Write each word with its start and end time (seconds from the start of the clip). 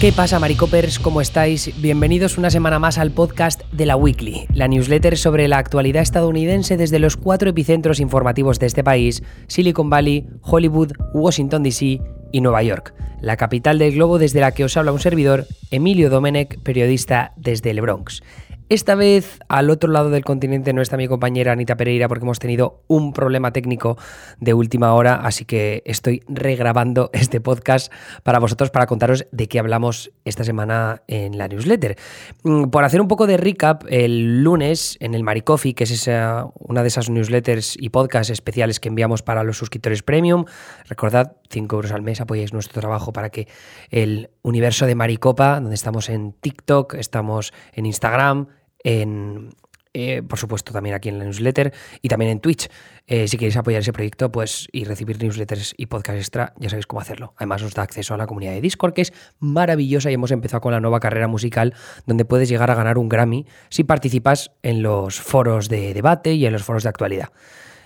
¿Qué 0.00 0.12
pasa, 0.12 0.38
Maricopers? 0.38 1.00
¿Cómo 1.00 1.20
estáis? 1.20 1.72
Bienvenidos 1.82 2.38
una 2.38 2.50
semana 2.50 2.78
más 2.78 2.98
al 2.98 3.10
podcast 3.10 3.62
de 3.72 3.84
la 3.84 3.96
Weekly, 3.96 4.46
la 4.54 4.68
newsletter 4.68 5.18
sobre 5.18 5.48
la 5.48 5.58
actualidad 5.58 6.02
estadounidense 6.02 6.76
desde 6.76 7.00
los 7.00 7.16
cuatro 7.16 7.50
epicentros 7.50 7.98
informativos 7.98 8.60
de 8.60 8.66
este 8.66 8.84
país: 8.84 9.24
Silicon 9.48 9.90
Valley, 9.90 10.24
Hollywood, 10.42 10.92
Washington 11.14 11.64
DC 11.64 12.00
y 12.30 12.40
Nueva 12.40 12.62
York, 12.62 12.94
la 13.20 13.36
capital 13.36 13.80
del 13.80 13.94
globo 13.94 14.20
desde 14.20 14.38
la 14.38 14.52
que 14.52 14.62
os 14.62 14.76
habla 14.76 14.92
un 14.92 15.00
servidor, 15.00 15.46
Emilio 15.72 16.10
Domenech, 16.10 16.62
periodista 16.62 17.32
desde 17.36 17.70
el 17.70 17.80
Bronx. 17.80 18.22
Esta 18.70 18.94
vez 18.94 19.38
al 19.48 19.70
otro 19.70 19.90
lado 19.90 20.10
del 20.10 20.26
continente 20.26 20.74
no 20.74 20.82
está 20.82 20.98
mi 20.98 21.08
compañera 21.08 21.52
Anita 21.52 21.78
Pereira 21.78 22.06
porque 22.06 22.26
hemos 22.26 22.38
tenido 22.38 22.82
un 22.86 23.14
problema 23.14 23.50
técnico 23.50 23.96
de 24.40 24.52
última 24.52 24.92
hora, 24.92 25.14
así 25.14 25.46
que 25.46 25.82
estoy 25.86 26.22
regrabando 26.28 27.08
este 27.14 27.40
podcast 27.40 27.90
para 28.24 28.38
vosotros 28.38 28.70
para 28.70 28.84
contaros 28.84 29.26
de 29.32 29.48
qué 29.48 29.58
hablamos 29.58 30.10
esta 30.26 30.44
semana 30.44 31.02
en 31.08 31.38
la 31.38 31.48
newsletter. 31.48 31.96
Mm, 32.42 32.64
por 32.64 32.84
hacer 32.84 33.00
un 33.00 33.08
poco 33.08 33.26
de 33.26 33.38
recap, 33.38 33.84
el 33.88 34.44
lunes 34.44 34.98
en 35.00 35.14
el 35.14 35.22
Maricoffee, 35.22 35.72
que 35.72 35.84
es 35.84 36.10
una 36.58 36.82
de 36.82 36.88
esas 36.88 37.08
newsletters 37.08 37.74
y 37.80 37.88
podcasts 37.88 38.30
especiales 38.30 38.80
que 38.80 38.90
enviamos 38.90 39.22
para 39.22 39.44
los 39.44 39.56
suscriptores 39.56 40.02
premium, 40.02 40.44
recordad 40.86 41.36
5 41.48 41.74
euros 41.74 41.92
al 41.92 42.02
mes, 42.02 42.20
apoyáis 42.20 42.52
nuestro 42.52 42.82
trabajo 42.82 43.14
para 43.14 43.30
que 43.30 43.48
el 43.88 44.28
universo 44.42 44.84
de 44.84 44.94
Maricopa, 44.94 45.58
donde 45.58 45.74
estamos 45.74 46.10
en 46.10 46.34
TikTok, 46.34 46.92
estamos 46.94 47.54
en 47.72 47.86
Instagram, 47.86 48.48
en, 48.84 49.50
eh, 49.94 50.22
por 50.22 50.38
supuesto, 50.38 50.72
también 50.72 50.94
aquí 50.94 51.08
en 51.08 51.18
la 51.18 51.24
newsletter 51.24 51.72
y 52.02 52.08
también 52.08 52.30
en 52.30 52.40
Twitch. 52.40 52.68
Eh, 53.06 53.26
si 53.26 53.36
queréis 53.36 53.56
apoyar 53.56 53.80
ese 53.80 53.92
proyecto 53.92 54.30
pues, 54.30 54.68
y 54.72 54.84
recibir 54.84 55.22
newsletters 55.22 55.74
y 55.76 55.86
podcast 55.86 56.18
extra, 56.18 56.54
ya 56.58 56.68
sabéis 56.68 56.86
cómo 56.86 57.00
hacerlo. 57.00 57.34
Además, 57.36 57.62
os 57.62 57.74
da 57.74 57.82
acceso 57.82 58.14
a 58.14 58.16
la 58.16 58.26
comunidad 58.26 58.52
de 58.52 58.60
Discord, 58.60 58.92
que 58.92 59.02
es 59.02 59.12
maravillosa 59.38 60.10
y 60.10 60.14
hemos 60.14 60.30
empezado 60.30 60.60
con 60.60 60.72
la 60.72 60.80
nueva 60.80 61.00
carrera 61.00 61.26
musical, 61.26 61.74
donde 62.06 62.24
puedes 62.24 62.48
llegar 62.48 62.70
a 62.70 62.74
ganar 62.74 62.98
un 62.98 63.08
Grammy 63.08 63.46
si 63.70 63.84
participas 63.84 64.52
en 64.62 64.82
los 64.82 65.20
foros 65.20 65.68
de 65.68 65.94
debate 65.94 66.34
y 66.34 66.46
en 66.46 66.52
los 66.52 66.62
foros 66.62 66.82
de 66.82 66.90
actualidad. 66.90 67.30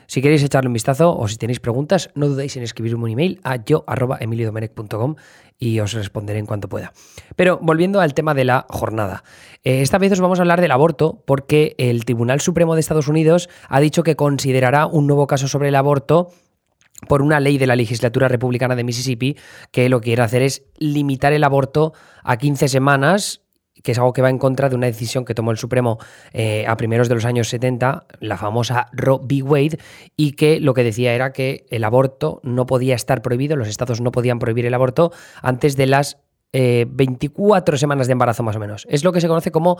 Si 0.06 0.20
queréis 0.22 0.42
echarle 0.42 0.68
un 0.68 0.74
vistazo 0.74 1.16
o 1.16 1.28
si 1.28 1.36
tenéis 1.36 1.60
preguntas, 1.60 2.10
no 2.14 2.28
dudéis 2.28 2.56
en 2.56 2.62
escribirme 2.62 3.04
un 3.04 3.10
email 3.10 3.40
a 3.44 3.56
yo.emiliodomenech.com 3.56 5.16
y 5.58 5.80
os 5.80 5.92
responderé 5.92 6.38
en 6.38 6.46
cuanto 6.46 6.68
pueda. 6.68 6.92
Pero 7.36 7.58
volviendo 7.62 8.00
al 8.00 8.14
tema 8.14 8.34
de 8.34 8.44
la 8.44 8.66
jornada. 8.68 9.22
Eh, 9.62 9.82
esta 9.82 9.98
vez 9.98 10.12
os 10.12 10.20
vamos 10.20 10.38
a 10.38 10.42
hablar 10.42 10.60
del 10.60 10.72
aborto 10.72 11.22
porque 11.26 11.74
el 11.78 12.04
Tribunal 12.04 12.40
Supremo 12.40 12.74
de 12.74 12.80
Estados 12.80 13.08
Unidos 13.08 13.48
ha 13.68 13.80
dicho 13.80 14.02
que 14.02 14.16
considerará 14.16 14.86
un 14.86 15.06
nuevo 15.06 15.26
caso 15.26 15.48
sobre 15.48 15.68
el 15.68 15.76
aborto 15.76 16.30
por 17.08 17.22
una 17.22 17.40
ley 17.40 17.58
de 17.58 17.66
la 17.66 17.76
legislatura 17.76 18.28
republicana 18.28 18.76
de 18.76 18.84
Mississippi 18.84 19.36
que 19.70 19.88
lo 19.88 20.00
que 20.00 20.06
quiere 20.06 20.22
hacer 20.22 20.42
es 20.42 20.64
limitar 20.78 21.32
el 21.32 21.44
aborto 21.44 21.92
a 22.22 22.36
15 22.36 22.68
semanas 22.68 23.41
que 23.82 23.92
es 23.92 23.98
algo 23.98 24.12
que 24.12 24.22
va 24.22 24.30
en 24.30 24.38
contra 24.38 24.68
de 24.68 24.76
una 24.76 24.86
decisión 24.86 25.24
que 25.24 25.34
tomó 25.34 25.50
el 25.50 25.58
Supremo 25.58 25.98
eh, 26.32 26.64
a 26.66 26.76
primeros 26.76 27.08
de 27.08 27.14
los 27.14 27.24
años 27.24 27.48
70, 27.48 28.06
la 28.20 28.36
famosa 28.36 28.88
Roe 28.92 29.20
v. 29.22 29.42
Wade, 29.42 29.78
y 30.16 30.32
que 30.32 30.60
lo 30.60 30.74
que 30.74 30.84
decía 30.84 31.14
era 31.14 31.32
que 31.32 31.66
el 31.70 31.84
aborto 31.84 32.40
no 32.42 32.66
podía 32.66 32.94
estar 32.94 33.22
prohibido, 33.22 33.56
los 33.56 33.68
estados 33.68 34.00
no 34.00 34.12
podían 34.12 34.38
prohibir 34.38 34.66
el 34.66 34.74
aborto 34.74 35.12
antes 35.42 35.76
de 35.76 35.86
las 35.86 36.18
24 36.52 37.74
eh, 37.74 37.78
semanas 37.78 38.06
de 38.06 38.12
embarazo 38.12 38.42
más 38.42 38.56
o 38.56 38.58
menos. 38.58 38.86
Es 38.90 39.04
lo 39.04 39.12
que 39.12 39.20
se 39.20 39.28
conoce 39.28 39.50
como 39.50 39.78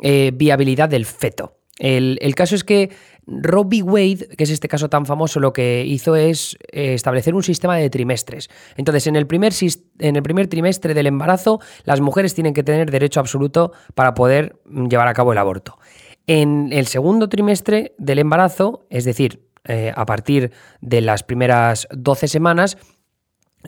eh, 0.00 0.32
viabilidad 0.34 0.88
del 0.88 1.06
feto. 1.06 1.56
El, 1.78 2.34
caso 2.36 2.54
es 2.54 2.62
que 2.62 2.90
Robbie 3.26 3.82
Wade, 3.82 4.28
que 4.36 4.44
es 4.44 4.50
este 4.50 4.68
caso 4.68 4.88
tan 4.88 5.06
famoso, 5.06 5.40
lo 5.40 5.52
que 5.52 5.84
hizo 5.84 6.14
es 6.14 6.56
eh, 6.70 6.94
establecer 6.94 7.34
un 7.34 7.42
sistema 7.42 7.76
de 7.76 7.90
trimestres. 7.90 8.48
Entonces, 8.76 9.06
en 9.08 9.16
el, 9.16 9.26
primer, 9.26 9.52
trimestre 10.48 10.94
del 10.94 11.06
embarazo, 11.06 11.60
las 11.84 12.00
mujeres 12.00 12.34
tienen 12.34 12.54
que 12.54 12.62
tener 12.62 12.90
derecho 12.90 13.20
absoluto 13.20 13.72
para 13.94 14.14
poder 14.14 14.60
mm, 14.66 14.86
llevar 14.86 15.08
a 15.08 15.14
cabo 15.14 15.32
el 15.32 15.38
aborto. 15.38 15.78
En 16.26 16.72
el 16.72 16.86
segundo 16.86 17.28
trimestre 17.28 17.94
del 17.98 18.20
embarazo, 18.20 18.86
es 18.88 19.04
decir, 19.04 19.48
eh, 19.64 19.92
a 19.94 20.06
partir 20.06 20.52
de 20.80 21.00
las 21.00 21.22
primeras 21.22 21.88
12 21.90 22.28
semanas, 22.28 22.78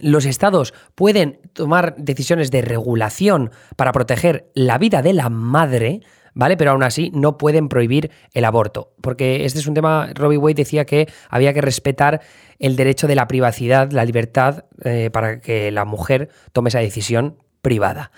los 0.00 0.26
estados 0.26 0.74
pueden 0.94 1.40
tomar 1.54 1.96
decisiones 1.96 2.50
de 2.50 2.62
regulación 2.62 3.50
para 3.76 3.92
proteger 3.92 4.50
la 4.54 4.78
vida 4.78 5.02
de 5.02 5.14
la 5.14 5.30
madre, 5.30 6.02
¿vale? 6.36 6.56
Pero 6.56 6.72
aún 6.72 6.82
así 6.82 7.10
no 7.14 7.38
pueden 7.38 7.68
prohibir 7.68 8.10
el 8.34 8.44
aborto, 8.44 8.92
porque 9.00 9.46
este 9.46 9.58
es 9.58 9.66
un 9.66 9.74
tema, 9.74 10.10
Robbie 10.14 10.36
Wade 10.36 10.54
decía 10.54 10.84
que 10.84 11.08
había 11.30 11.52
que 11.54 11.62
respetar 11.62 12.20
el 12.58 12.76
derecho 12.76 13.08
de 13.08 13.14
la 13.14 13.26
privacidad, 13.26 13.90
la 13.90 14.04
libertad, 14.04 14.66
eh, 14.84 15.10
para 15.10 15.40
que 15.40 15.72
la 15.72 15.86
mujer 15.86 16.28
tome 16.52 16.68
esa 16.68 16.78
decisión 16.78 17.38
privada. 17.62 18.12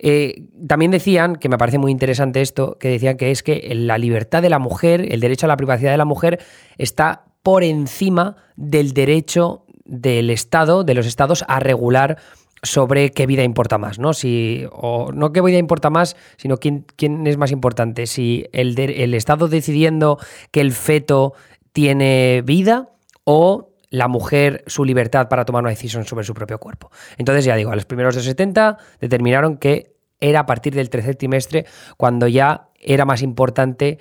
Eh, 0.00 0.48
también 0.66 0.90
decían, 0.90 1.36
que 1.36 1.48
me 1.48 1.58
parece 1.58 1.78
muy 1.78 1.92
interesante 1.92 2.40
esto, 2.40 2.76
que 2.78 2.88
decían 2.88 3.16
que 3.16 3.30
es 3.30 3.42
que 3.44 3.70
la 3.74 3.98
libertad 3.98 4.42
de 4.42 4.50
la 4.50 4.58
mujer, 4.58 5.06
el 5.12 5.20
derecho 5.20 5.46
a 5.46 5.48
la 5.48 5.56
privacidad 5.56 5.92
de 5.92 5.98
la 5.98 6.04
mujer, 6.04 6.40
está 6.76 7.26
por 7.42 7.62
encima 7.62 8.36
del 8.56 8.92
derecho 8.92 9.64
del 9.84 10.30
Estado, 10.30 10.82
de 10.82 10.94
los 10.94 11.06
estados, 11.06 11.44
a 11.46 11.60
regular 11.60 12.18
sobre 12.62 13.10
qué 13.10 13.26
vida 13.26 13.42
importa 13.42 13.78
más, 13.78 13.98
¿no? 13.98 14.12
Si, 14.12 14.64
o 14.72 15.12
no 15.12 15.32
qué 15.32 15.40
vida 15.40 15.58
importa 15.58 15.90
más, 15.90 16.16
sino 16.36 16.58
quién, 16.58 16.84
quién 16.96 17.26
es 17.26 17.36
más 17.36 17.52
importante. 17.52 18.06
Si 18.06 18.46
el, 18.52 18.78
el 18.78 19.14
Estado 19.14 19.48
decidiendo 19.48 20.18
que 20.50 20.60
el 20.60 20.72
feto 20.72 21.34
tiene 21.72 22.42
vida 22.44 22.90
o 23.24 23.70
la 23.90 24.08
mujer 24.08 24.62
su 24.66 24.84
libertad 24.84 25.28
para 25.28 25.44
tomar 25.44 25.62
una 25.62 25.70
decisión 25.70 26.04
sobre 26.04 26.24
su 26.24 26.34
propio 26.34 26.58
cuerpo. 26.58 26.90
Entonces, 27.18 27.44
ya 27.44 27.56
digo, 27.56 27.72
a 27.72 27.74
los 27.74 27.86
primeros 27.86 28.14
de 28.14 28.22
70 28.22 28.78
determinaron 29.00 29.56
que 29.56 29.96
era 30.20 30.40
a 30.40 30.46
partir 30.46 30.74
del 30.74 30.90
tercer 30.90 31.16
trimestre 31.16 31.66
cuando 31.96 32.28
ya 32.28 32.68
era 32.78 33.04
más 33.04 33.22
importante 33.22 33.98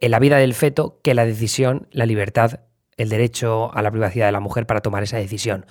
en 0.00 0.10
la 0.10 0.18
vida 0.18 0.36
del 0.36 0.54
feto 0.54 1.00
que 1.02 1.14
la 1.14 1.24
decisión, 1.24 1.88
la 1.92 2.06
libertad, 2.06 2.60
el 2.96 3.08
derecho 3.08 3.74
a 3.74 3.82
la 3.82 3.90
privacidad 3.90 4.26
de 4.26 4.32
la 4.32 4.40
mujer 4.40 4.66
para 4.66 4.80
tomar 4.80 5.02
esa 5.02 5.16
decisión. 5.16 5.66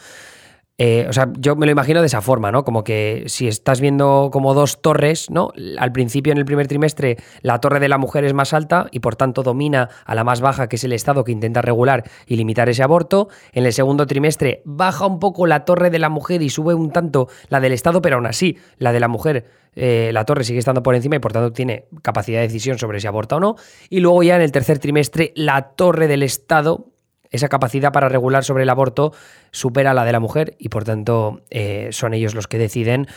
Eh, 0.83 1.05
o 1.07 1.13
sea, 1.13 1.31
yo 1.37 1.55
me 1.55 1.67
lo 1.67 1.71
imagino 1.71 1.99
de 1.99 2.07
esa 2.07 2.21
forma, 2.21 2.51
¿no? 2.51 2.63
Como 2.63 2.83
que 2.83 3.25
si 3.27 3.47
estás 3.47 3.79
viendo 3.79 4.29
como 4.33 4.55
dos 4.55 4.81
torres, 4.81 5.29
¿no? 5.29 5.51
Al 5.77 5.91
principio, 5.91 6.31
en 6.31 6.39
el 6.39 6.45
primer 6.45 6.65
trimestre, 6.65 7.17
la 7.43 7.59
torre 7.59 7.79
de 7.79 7.87
la 7.87 7.99
mujer 7.99 8.25
es 8.25 8.33
más 8.33 8.51
alta 8.51 8.87
y 8.89 8.99
por 8.99 9.15
tanto 9.15 9.43
domina 9.43 9.89
a 10.05 10.15
la 10.15 10.23
más 10.23 10.41
baja, 10.41 10.69
que 10.69 10.77
es 10.77 10.83
el 10.83 10.93
Estado 10.93 11.23
que 11.23 11.31
intenta 11.31 11.61
regular 11.61 12.09
y 12.25 12.35
limitar 12.35 12.67
ese 12.67 12.81
aborto. 12.81 13.29
En 13.51 13.67
el 13.67 13.73
segundo 13.73 14.07
trimestre 14.07 14.63
baja 14.65 15.05
un 15.05 15.19
poco 15.19 15.45
la 15.45 15.65
torre 15.65 15.91
de 15.91 15.99
la 15.99 16.09
mujer 16.09 16.41
y 16.41 16.49
sube 16.49 16.73
un 16.73 16.89
tanto 16.89 17.27
la 17.49 17.59
del 17.59 17.73
Estado, 17.73 18.01
pero 18.01 18.15
aún 18.15 18.25
así, 18.25 18.57
la 18.79 18.91
de 18.91 18.99
la 18.99 19.07
mujer 19.07 19.45
eh, 19.75 20.09
la 20.13 20.25
torre 20.25 20.43
sigue 20.43 20.59
estando 20.59 20.83
por 20.83 20.95
encima 20.95 21.15
y 21.15 21.19
por 21.19 21.31
tanto 21.31 21.53
tiene 21.53 21.85
capacidad 22.01 22.39
de 22.39 22.47
decisión 22.47 22.77
sobre 22.77 22.99
si 22.99 23.05
aborta 23.07 23.37
o 23.37 23.39
no. 23.39 23.55
Y 23.89 23.99
luego 23.99 24.23
ya 24.23 24.35
en 24.35 24.41
el 24.41 24.51
tercer 24.51 24.79
trimestre 24.79 25.31
la 25.35 25.73
torre 25.75 26.07
del 26.07 26.23
Estado 26.23 26.91
esa 27.31 27.47
capacidad 27.47 27.91
para 27.91 28.09
regular 28.09 28.43
sobre 28.43 28.63
el 28.63 28.69
aborto 28.69 29.13
supera 29.51 29.93
la 29.93 30.05
de 30.05 30.11
la 30.11 30.19
mujer 30.19 30.55
y 30.59 30.69
por 30.69 30.83
tanto 30.83 31.41
eh, 31.49 31.89
son 31.91 32.13
ellos 32.13 32.35
los 32.35 32.47
que 32.47 32.57
deciden 32.57 33.07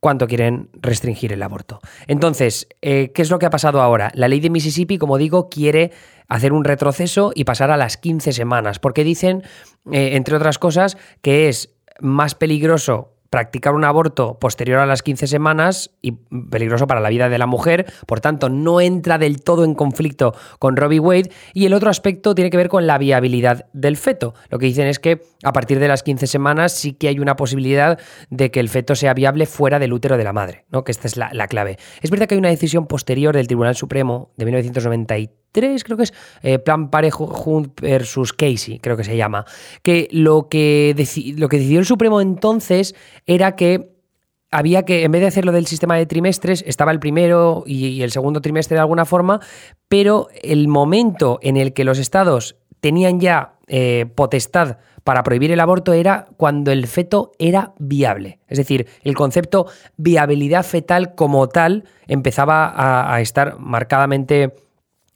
cuánto 0.00 0.26
quieren 0.26 0.70
restringir 0.74 1.32
el 1.32 1.42
aborto. 1.42 1.80
Entonces, 2.06 2.68
eh, 2.82 3.12
¿qué 3.14 3.22
es 3.22 3.30
lo 3.30 3.38
que 3.38 3.46
ha 3.46 3.50
pasado 3.50 3.82
ahora? 3.82 4.10
La 4.14 4.28
ley 4.28 4.40
de 4.40 4.50
Mississippi, 4.50 4.98
como 4.98 5.18
digo, 5.18 5.48
quiere 5.48 5.92
hacer 6.28 6.52
un 6.52 6.64
retroceso 6.64 7.32
y 7.34 7.44
pasar 7.44 7.70
a 7.70 7.76
las 7.76 7.96
15 7.96 8.32
semanas, 8.32 8.78
porque 8.78 9.04
dicen, 9.04 9.42
eh, 9.90 10.10
entre 10.14 10.36
otras 10.36 10.58
cosas, 10.58 10.96
que 11.20 11.48
es 11.48 11.74
más 12.00 12.34
peligroso 12.34 13.17
practicar 13.30 13.74
un 13.74 13.84
aborto 13.84 14.38
posterior 14.38 14.80
a 14.80 14.86
las 14.86 15.02
15 15.02 15.26
semanas 15.26 15.90
y 16.00 16.12
peligroso 16.50 16.86
para 16.86 17.00
la 17.00 17.08
vida 17.08 17.28
de 17.28 17.38
la 17.38 17.46
mujer, 17.46 17.86
por 18.06 18.20
tanto 18.20 18.48
no 18.48 18.80
entra 18.80 19.18
del 19.18 19.42
todo 19.42 19.64
en 19.64 19.74
conflicto 19.74 20.34
con 20.58 20.76
Robbie 20.76 21.00
Wade 21.00 21.30
y 21.52 21.66
el 21.66 21.74
otro 21.74 21.90
aspecto 21.90 22.34
tiene 22.34 22.50
que 22.50 22.56
ver 22.56 22.68
con 22.68 22.86
la 22.86 22.98
viabilidad 22.98 23.66
del 23.72 23.96
feto. 23.96 24.34
Lo 24.50 24.58
que 24.58 24.66
dicen 24.66 24.86
es 24.86 24.98
que 24.98 25.22
a 25.42 25.52
partir 25.52 25.78
de 25.78 25.88
las 25.88 26.02
15 26.02 26.26
semanas 26.26 26.72
sí 26.72 26.92
que 26.92 27.08
hay 27.08 27.18
una 27.18 27.36
posibilidad 27.36 27.98
de 28.30 28.50
que 28.50 28.60
el 28.60 28.68
feto 28.68 28.94
sea 28.94 29.14
viable 29.14 29.46
fuera 29.46 29.78
del 29.78 29.92
útero 29.92 30.16
de 30.16 30.24
la 30.24 30.32
madre, 30.32 30.64
¿no? 30.70 30.84
que 30.84 30.92
esta 30.92 31.06
es 31.06 31.16
la, 31.16 31.30
la 31.32 31.48
clave. 31.48 31.78
Es 32.00 32.10
verdad 32.10 32.26
que 32.26 32.34
hay 32.34 32.38
una 32.38 32.48
decisión 32.48 32.86
posterior 32.86 33.34
del 33.34 33.46
Tribunal 33.46 33.76
Supremo 33.76 34.32
de 34.36 34.44
1993 34.46 35.38
creo 35.52 35.96
que 35.96 36.04
es 36.04 36.14
eh, 36.42 36.58
Plan 36.58 36.90
Parejo 36.90 37.64
versus 37.80 38.32
Casey, 38.32 38.78
creo 38.78 38.96
que 38.96 39.04
se 39.04 39.16
llama, 39.16 39.44
que 39.82 40.08
lo 40.10 40.48
que, 40.48 40.94
lo 41.36 41.48
que 41.48 41.58
decidió 41.58 41.80
el 41.80 41.86
Supremo 41.86 42.20
entonces 42.20 42.94
era 43.26 43.56
que 43.56 43.96
había 44.50 44.84
que, 44.84 45.04
en 45.04 45.12
vez 45.12 45.20
de 45.20 45.28
hacerlo 45.28 45.52
del 45.52 45.66
sistema 45.66 45.96
de 45.96 46.06
trimestres, 46.06 46.64
estaba 46.66 46.92
el 46.92 47.00
primero 47.00 47.64
y 47.66 48.02
el 48.02 48.10
segundo 48.10 48.40
trimestre 48.40 48.76
de 48.76 48.80
alguna 48.80 49.04
forma, 49.04 49.40
pero 49.88 50.28
el 50.42 50.68
momento 50.68 51.38
en 51.42 51.56
el 51.56 51.72
que 51.72 51.84
los 51.84 51.98
estados 51.98 52.56
tenían 52.80 53.20
ya 53.20 53.54
eh, 53.66 54.06
potestad 54.14 54.78
para 55.04 55.22
prohibir 55.22 55.50
el 55.52 55.60
aborto 55.60 55.92
era 55.92 56.28
cuando 56.36 56.70
el 56.70 56.86
feto 56.86 57.32
era 57.38 57.72
viable. 57.78 58.38
Es 58.46 58.58
decir, 58.58 58.86
el 59.02 59.14
concepto 59.14 59.66
viabilidad 59.96 60.64
fetal 60.64 61.14
como 61.14 61.48
tal 61.48 61.84
empezaba 62.06 63.14
a 63.14 63.20
estar 63.20 63.58
marcadamente 63.58 64.54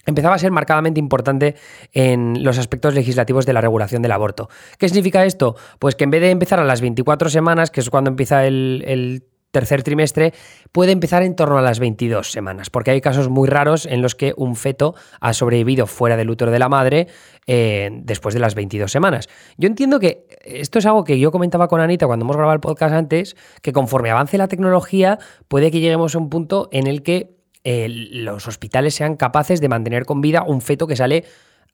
empezaba 0.07 0.35
a 0.35 0.39
ser 0.39 0.51
marcadamente 0.51 1.01
importante 1.01 1.55
en 1.93 2.43
los 2.43 2.59
aspectos 2.59 2.95
legislativos 2.95 3.47
de 3.47 3.53
la 3.53 3.61
regulación 3.61 4.03
del 4.03 4.13
aborto. 4.13 4.49
¿Qué 4.79 4.89
significa 4.89 5.25
esto? 5.25 5.57
Pues 5.79 5.95
que 5.95 6.05
en 6.05 6.11
vez 6.11 6.21
de 6.21 6.31
empezar 6.31 6.61
a 6.61 6.65
las 6.65 6.81
24 6.81 7.31
semanas, 7.31 7.71
que 7.71 7.81
es 7.81 7.91
cuando 7.91 8.11
empieza 8.11 8.47
el, 8.47 9.25
tercer 9.53 9.83
trimestre 9.83 10.33
puede 10.73 10.93
empezar 10.93 11.23
en 11.23 11.37
torno 11.37 11.59
a 11.59 11.61
las 11.61 11.79
22 11.79 12.33
semanas, 12.33 12.71
porque 12.71 12.91
hay 12.91 13.03
casos 13.03 13.29
muy 13.29 13.47
raros 13.47 13.85
en 13.85 14.01
los 14.01 14.15
que 14.15 14.33
un 14.35 14.57
feto 14.57 14.95
ha 15.21 15.35
sobrevivido 15.35 15.87
fuera 15.87 16.17
del 16.17 16.31
útero 16.31 16.51
de 16.51 16.59
la 16.59 16.71
madre 16.71 17.09
eh, 17.47 17.91
después 18.03 18.33
de 18.33 18.41
las 18.41 18.55
22 18.55 18.91
semanas. 18.91 19.29
Yo 19.59 19.67
entiendo 19.67 20.01
que 20.01 20.27
esto 20.43 20.79
es 20.79 20.87
algo 20.87 21.05
que 21.05 21.19
yo 21.19 21.31
comentaba 21.31 21.69
con 21.69 21.83
Anita 21.83 22.07
cuando 22.07 22.25
hemos 22.25 22.37
grabado 22.37 22.55
el 22.55 22.61
podcast 22.61 22.95
antes, 22.95 23.37
que 23.61 23.75
conforme 23.75 24.11
avance 24.11 24.39
la 24.39 24.49
tecnología 24.49 25.19
puede 25.49 25.71
que 25.71 25.81
lleguemos 25.81 26.15
a 26.15 26.19
un 26.19 26.31
punto 26.31 26.71
en 26.73 26.87
el 26.87 27.03
que 27.03 27.42
los 27.65 28.49
hospitales 28.49 28.95
sean 28.95 29.17
capaces 29.17 29.61
de 29.61 29.69
mantener 29.69 30.05
con 30.05 30.21
vida 30.21 30.43
un 30.43 30.61
feto 30.61 30.87
que 30.87 30.97
sale 30.97 31.25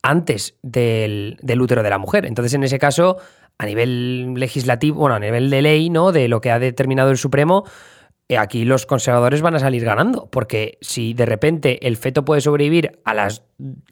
antes 0.03 0.57
del, 0.63 1.39
del, 1.43 1.61
útero 1.61 1.83
de 1.83 1.91
la 1.91 1.99
mujer. 1.99 2.27
Entonces, 2.27 2.55
en 2.55 2.63
ese 2.63 2.79
caso, 2.79 3.17
a 3.59 3.67
nivel 3.67 4.35
legislativo, 4.35 5.01
bueno, 5.01 5.17
a 5.17 5.21
nivel 5.21 5.51
de 5.51 5.63
ley, 5.63 5.91
¿no? 5.91 6.13
De 6.13 6.29
lo 6.29 6.41
que 6.41 6.51
ha 6.51 6.59
determinado 6.59 7.11
el 7.11 7.19
Supremo, 7.19 7.65
eh, 8.29 8.37
aquí 8.37 8.65
los 8.67 8.85
conservadores 8.85 9.41
van 9.41 9.55
a 9.55 9.59
salir 9.59 9.85
ganando, 9.85 10.29
porque 10.31 10.77
si 10.83 11.15
de 11.15 11.25
repente 11.25 11.87
el 11.87 11.97
feto 11.97 12.27
puede 12.27 12.43
sobrevivir 12.43 13.01
a 13.05 13.15
las 13.15 13.43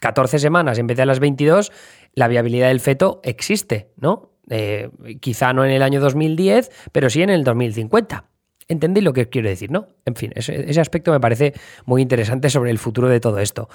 14 0.00 0.38
semanas 0.38 0.78
en 0.78 0.86
vez 0.86 0.98
de 0.98 1.04
a 1.04 1.06
las 1.06 1.20
22, 1.20 1.72
la 2.14 2.28
viabilidad 2.28 2.68
del 2.68 2.80
feto 2.80 3.20
existe, 3.24 3.90
¿no? 3.96 4.32
Eh, 4.50 4.90
quizá 5.20 5.54
no 5.54 5.64
en 5.64 5.72
el 5.72 5.82
año 5.82 6.00
2010, 6.00 6.70
pero 6.92 7.08
sí 7.08 7.22
en 7.22 7.30
el 7.30 7.44
2050. 7.44 8.26
¿Entendéis 8.68 9.04
lo 9.04 9.12
que 9.12 9.28
quiero 9.28 9.48
decir, 9.48 9.70
no? 9.70 9.88
En 10.04 10.16
fin, 10.16 10.32
ese, 10.34 10.80
aspecto 10.80 11.12
me 11.12 11.20
parece 11.20 11.54
muy 11.84 12.02
interesante 12.02 12.50
sobre 12.50 12.72
el 12.72 12.78
futuro 12.78 13.08
de 13.08 13.20
todo 13.20 13.38
esto. 13.38 13.68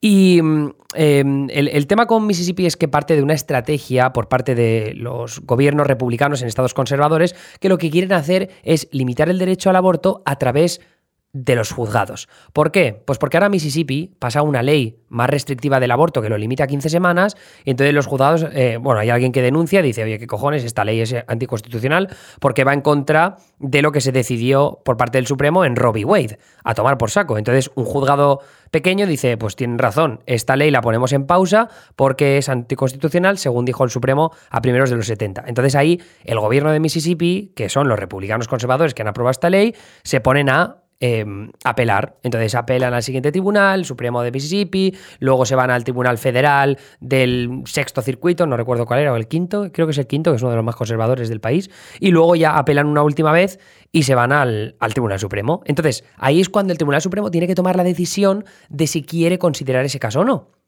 Y 0.00 0.40
mm, 0.42 0.70
em, 0.94 1.48
el, 1.50 1.86
tema 1.86 2.06
con 2.06 2.26
Mississippi 2.26 2.66
es 2.66 2.76
que 2.76 2.88
parte 2.88 3.14
de 3.14 3.22
una 3.22 3.34
estrategia 3.34 4.12
por 4.12 4.28
parte 4.28 4.56
de 4.56 4.94
los 4.96 5.40
gobiernos 5.40 5.86
republicanos 5.86 6.42
en 6.42 6.48
estados 6.48 6.74
conservadores 6.74 7.36
que 7.60 7.68
lo 7.68 7.78
que 7.78 7.90
quieren 7.90 8.12
hacer 8.12 8.50
es 8.64 8.88
limitar 8.90 9.28
el 9.28 9.38
derecho 9.38 9.70
al 9.70 9.76
aborto 9.76 10.22
a 10.24 10.36
través 10.36 10.80
de 10.80 10.86
los 11.32 11.72
juzgados. 11.72 12.28
¿Por 12.52 12.72
qué? 12.72 13.00
Pues 13.06 13.18
porque 13.18 13.38
ahora 13.38 13.48
Mississippi 13.48 14.14
pasa 14.18 14.42
una 14.42 14.62
ley 14.62 14.98
más 15.08 15.30
restrictiva 15.30 15.80
del 15.80 15.90
aborto 15.90 16.20
que 16.20 16.28
lo 16.28 16.36
limita 16.36 16.64
a 16.64 16.66
15 16.66 16.90
semanas 16.90 17.36
y 17.64 17.70
entonces 17.70 17.94
los 17.94 18.06
juzgados, 18.06 18.46
eh, 18.52 18.78
bueno, 18.78 19.00
hay 19.00 19.08
alguien 19.08 19.32
que 19.32 19.40
denuncia, 19.40 19.80
dice, 19.80 20.04
oye, 20.04 20.18
¿qué 20.18 20.26
cojones? 20.26 20.62
Esta 20.62 20.84
ley 20.84 21.00
es 21.00 21.14
anticonstitucional 21.26 22.08
porque 22.38 22.64
va 22.64 22.74
en 22.74 22.82
contra 22.82 23.36
de 23.58 23.80
lo 23.80 23.92
que 23.92 24.02
se 24.02 24.12
decidió 24.12 24.80
por 24.84 24.98
parte 24.98 25.18
del 25.18 25.26
Supremo 25.26 25.64
en 25.64 25.72
v. 25.72 26.04
Wade, 26.04 26.38
a 26.64 26.74
tomar 26.74 26.98
por 26.98 27.10
saco. 27.10 27.38
Entonces 27.38 27.70
un 27.76 27.86
juzgado 27.86 28.40
pequeño 28.70 29.06
dice, 29.06 29.38
pues 29.38 29.56
tienen 29.56 29.78
razón, 29.78 30.20
esta 30.26 30.56
ley 30.56 30.70
la 30.70 30.82
ponemos 30.82 31.12
en 31.14 31.26
pausa 31.26 31.68
porque 31.96 32.36
es 32.36 32.50
anticonstitucional, 32.50 33.38
según 33.38 33.64
dijo 33.64 33.84
el 33.84 33.90
Supremo 33.90 34.32
a 34.50 34.60
primeros 34.60 34.90
de 34.90 34.96
los 34.96 35.06
70. 35.06 35.44
Entonces 35.46 35.76
ahí 35.76 35.98
el 36.24 36.38
gobierno 36.38 36.72
de 36.72 36.80
Mississippi, 36.80 37.52
que 37.56 37.70
son 37.70 37.88
los 37.88 37.98
republicanos 37.98 38.48
conservadores 38.48 38.92
que 38.92 39.00
han 39.00 39.08
aprobado 39.08 39.30
esta 39.30 39.48
ley, 39.48 39.74
se 40.02 40.20
ponen 40.20 40.50
a 40.50 40.81
Em, 41.04 41.50
apelar. 41.64 42.14
Entonces 42.22 42.54
apelan 42.54 42.94
al 42.94 43.02
siguiente 43.02 43.32
tribunal, 43.32 43.84
Supremo 43.84 44.22
de 44.22 44.30
Mississippi, 44.30 44.96
luego 45.18 45.44
se 45.44 45.56
van 45.56 45.68
al 45.72 45.82
Tribunal 45.82 46.16
Federal 46.16 46.78
del 47.00 47.62
sexto 47.64 48.02
circuito, 48.02 48.46
no 48.46 48.56
recuerdo 48.56 48.86
cuál 48.86 49.00
era, 49.00 49.12
o 49.12 49.16
el 49.16 49.26
quinto, 49.26 49.72
creo 49.72 49.88
que 49.88 49.90
es 49.90 49.98
el 49.98 50.06
quinto, 50.06 50.30
que 50.30 50.36
es 50.36 50.42
uno 50.42 50.52
de 50.52 50.58
los 50.58 50.64
más 50.64 50.76
conservadores 50.76 51.28
del 51.28 51.40
país, 51.40 51.70
y 51.98 52.12
luego 52.12 52.36
ya 52.36 52.56
apelan 52.56 52.86
una 52.86 53.02
última 53.02 53.32
vez 53.32 53.58
y 53.90 54.04
se 54.04 54.14
van 54.14 54.30
al, 54.30 54.76
al 54.78 54.94
Tribunal 54.94 55.18
Supremo. 55.18 55.62
Entonces 55.66 56.04
ahí 56.18 56.40
es 56.40 56.48
cuando 56.48 56.72
el 56.72 56.78
Tribunal 56.78 57.02
Supremo 57.02 57.32
tiene 57.32 57.48
que 57.48 57.56
tomar 57.56 57.74
la 57.74 57.82
decisión 57.82 58.44
de 58.68 58.86
si 58.86 59.02
quiere 59.02 59.40
considerar 59.40 59.84
ese 59.84 59.98
caso 59.98 60.20
o 60.20 60.24
no. 60.24 60.61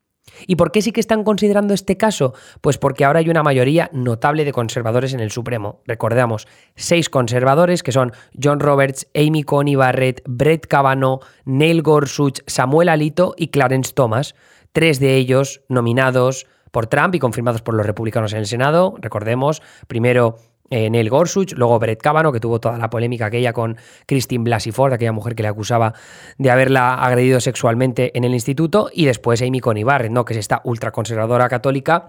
¿Y 0.46 0.56
por 0.56 0.72
qué 0.72 0.82
sí 0.82 0.92
que 0.92 1.00
están 1.00 1.24
considerando 1.24 1.74
este 1.74 1.96
caso? 1.96 2.34
Pues 2.60 2.78
porque 2.78 3.04
ahora 3.04 3.20
hay 3.20 3.28
una 3.30 3.42
mayoría 3.42 3.90
notable 3.92 4.44
de 4.44 4.52
conservadores 4.52 5.14
en 5.14 5.20
el 5.20 5.30
Supremo. 5.30 5.80
Recordamos, 5.86 6.46
seis 6.74 7.08
conservadores 7.08 7.82
que 7.82 7.92
son 7.92 8.12
John 8.40 8.60
Roberts, 8.60 9.06
Amy 9.14 9.42
Coney 9.42 9.74
Barrett, 9.74 10.22
Brett 10.26 10.66
Kavanaugh, 10.66 11.20
Neil 11.44 11.82
Gorsuch, 11.82 12.40
Samuel 12.46 12.88
Alito 12.88 13.34
y 13.36 13.48
Clarence 13.48 13.92
Thomas. 13.94 14.34
Tres 14.72 14.98
de 14.98 15.16
ellos 15.16 15.62
nominados 15.68 16.46
por 16.72 16.88
Trump 16.88 17.14
y 17.14 17.20
confirmados 17.20 17.62
por 17.62 17.74
los 17.74 17.86
republicanos 17.86 18.32
en 18.32 18.40
el 18.40 18.46
Senado. 18.46 18.94
Recordemos, 18.98 19.62
primero 19.86 20.36
eh, 20.70 20.90
Neil 20.90 21.10
Gorsuch, 21.10 21.52
luego 21.52 21.78
Brett 21.78 22.00
Kavanaugh, 22.00 22.32
que 22.32 22.40
tuvo 22.40 22.60
toda 22.60 22.78
la 22.78 22.90
polémica 22.90 23.26
aquella 23.26 23.52
con 23.52 23.76
Christine 24.06 24.44
Blasey 24.44 24.72
Ford, 24.72 24.92
aquella 24.92 25.12
mujer 25.12 25.34
que 25.34 25.42
le 25.42 25.48
acusaba 25.48 25.94
de 26.38 26.50
haberla 26.50 26.94
agredido 26.94 27.40
sexualmente 27.40 28.16
en 28.16 28.24
el 28.24 28.32
instituto, 28.32 28.90
y 28.92 29.04
después 29.04 29.42
Amy 29.42 29.60
Coney 29.60 29.84
Barrett, 29.84 30.12
¿no? 30.12 30.24
que 30.24 30.32
es 30.32 30.38
esta 30.38 30.60
ultraconservadora 30.64 31.48
católica 31.48 32.08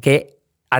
que 0.00 0.36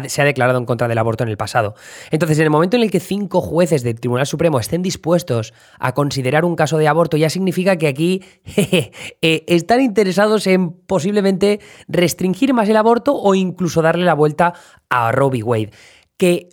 se 0.08 0.20
ha 0.20 0.25
declarado 0.25 0.58
en 0.58 0.64
contra 0.64 0.88
del 0.88 0.98
aborto 0.98 1.22
en 1.25 1.31
el 1.31 1.37
pasado. 1.37 1.75
Entonces, 2.10 2.38
en 2.38 2.44
el 2.44 2.50
momento 2.50 2.76
en 2.76 2.82
el 2.82 2.90
que 2.90 3.00
cinco 3.00 3.40
jueces 3.40 3.82
del 3.82 3.98
Tribunal 4.00 4.26
Supremo 4.26 4.58
estén 4.58 4.82
dispuestos 4.82 5.54
a 5.78 5.93
considerar 5.93 6.44
un 6.44 6.56
caso 6.56 6.78
de 6.78 6.88
aborto, 6.88 7.16
ya 7.16 7.31
significa 7.31 7.76
que 7.76 7.87
aquí 7.87 8.25
eh, 8.56 9.44
están 9.46 9.81
interesados 9.81 10.46
en 10.46 10.72
posiblemente 10.72 11.60
restringir 11.88 12.52
más 12.52 12.69
el 12.69 12.76
aborto 12.76 13.14
o 13.14 13.34
incluso 13.34 13.82
darle 13.82 14.04
la 14.04 14.14
vuelta 14.14 14.54
a 14.90 15.10
v. 15.10 15.43
Wade. 15.43 15.70
Que 16.16 16.48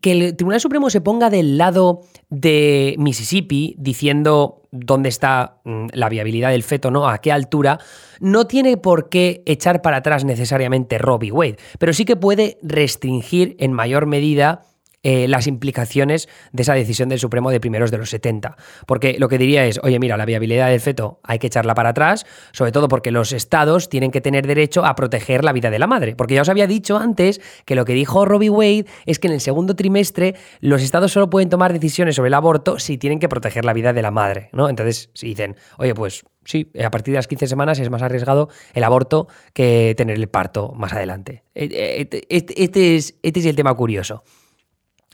que 0.00 0.12
el 0.12 0.36
Tribunal 0.36 0.60
Supremo 0.60 0.90
se 0.90 1.00
ponga 1.00 1.30
del 1.30 1.58
lado 1.58 2.00
de 2.28 2.94
Mississippi 2.98 3.74
diciendo 3.78 4.62
dónde 4.70 5.08
está 5.08 5.60
mm, 5.64 5.86
la 5.92 6.08
viabilidad 6.08 6.50
del 6.50 6.62
feto, 6.62 6.90
¿no? 6.90 7.08
A 7.08 7.18
qué 7.18 7.32
altura, 7.32 7.78
no 8.20 8.46
tiene 8.46 8.76
por 8.76 9.08
qué 9.08 9.42
echar 9.46 9.82
para 9.82 9.98
atrás 9.98 10.24
necesariamente 10.24 10.98
Robbie 10.98 11.32
Wade, 11.32 11.56
pero 11.78 11.92
sí 11.92 12.04
que 12.04 12.16
puede 12.16 12.58
restringir 12.62 13.56
en 13.58 13.72
mayor 13.72 14.06
medida 14.06 14.62
eh, 15.08 15.28
las 15.28 15.46
implicaciones 15.46 16.28
de 16.50 16.62
esa 16.62 16.74
decisión 16.74 17.08
del 17.08 17.20
Supremo 17.20 17.52
de 17.52 17.60
primeros 17.60 17.92
de 17.92 17.98
los 17.98 18.10
70. 18.10 18.56
Porque 18.88 19.20
lo 19.20 19.28
que 19.28 19.38
diría 19.38 19.64
es, 19.64 19.78
oye, 19.84 20.00
mira, 20.00 20.16
la 20.16 20.24
viabilidad 20.24 20.68
del 20.68 20.80
feto 20.80 21.20
hay 21.22 21.38
que 21.38 21.46
echarla 21.46 21.76
para 21.76 21.90
atrás, 21.90 22.26
sobre 22.50 22.72
todo 22.72 22.88
porque 22.88 23.12
los 23.12 23.30
estados 23.30 23.88
tienen 23.88 24.10
que 24.10 24.20
tener 24.20 24.48
derecho 24.48 24.84
a 24.84 24.96
proteger 24.96 25.44
la 25.44 25.52
vida 25.52 25.70
de 25.70 25.78
la 25.78 25.86
madre. 25.86 26.16
Porque 26.16 26.34
ya 26.34 26.42
os 26.42 26.48
había 26.48 26.66
dicho 26.66 26.98
antes 26.98 27.40
que 27.64 27.76
lo 27.76 27.84
que 27.84 27.92
dijo 27.92 28.24
Robbie 28.24 28.50
Wade 28.50 28.86
es 29.04 29.20
que 29.20 29.28
en 29.28 29.34
el 29.34 29.40
segundo 29.40 29.76
trimestre 29.76 30.34
los 30.58 30.82
estados 30.82 31.12
solo 31.12 31.30
pueden 31.30 31.50
tomar 31.50 31.72
decisiones 31.72 32.16
sobre 32.16 32.26
el 32.26 32.34
aborto 32.34 32.80
si 32.80 32.98
tienen 32.98 33.20
que 33.20 33.28
proteger 33.28 33.64
la 33.64 33.74
vida 33.74 33.92
de 33.92 34.02
la 34.02 34.10
madre, 34.10 34.50
¿no? 34.52 34.68
Entonces, 34.68 35.10
dicen, 35.22 35.54
oye, 35.78 35.94
pues 35.94 36.24
sí, 36.44 36.72
a 36.84 36.90
partir 36.90 37.12
de 37.12 37.18
las 37.18 37.28
15 37.28 37.46
semanas 37.46 37.78
es 37.78 37.90
más 37.90 38.02
arriesgado 38.02 38.48
el 38.74 38.82
aborto 38.82 39.28
que 39.52 39.94
tener 39.96 40.16
el 40.16 40.28
parto 40.28 40.72
más 40.74 40.92
adelante. 40.92 41.44
E, 41.54 41.66
e, 41.66 42.00
este, 42.00 42.24
este, 42.28 42.96
es, 42.96 43.14
este 43.22 43.38
es 43.38 43.46
el 43.46 43.54
tema 43.54 43.72
curioso. 43.74 44.24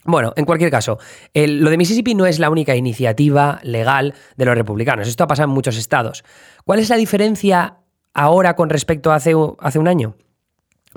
Bueno, 0.04 0.32
en 0.36 0.44
cualquier 0.44 0.70
caso, 0.70 0.98
lo 1.34 1.70
de 1.70 1.76
Mississippi 1.76 2.14
no 2.14 2.26
es 2.26 2.38
la 2.38 2.50
única 2.50 2.74
iniciativa 2.74 3.60
legal 3.62 4.14
de 4.36 4.44
los 4.44 4.56
republicanos. 4.56 5.06
Esto 5.06 5.24
ha 5.24 5.28
pasado 5.28 5.48
en 5.48 5.54
muchos 5.54 5.76
estados. 5.76 6.24
¿Cuál 6.64 6.80
es 6.80 6.88
la 6.88 6.96
diferencia 6.96 7.78
ahora 8.12 8.56
con 8.56 8.68
respecto 8.68 9.12
a 9.12 9.16
hace, 9.16 9.34
un 9.34 9.88
año? 9.88 10.16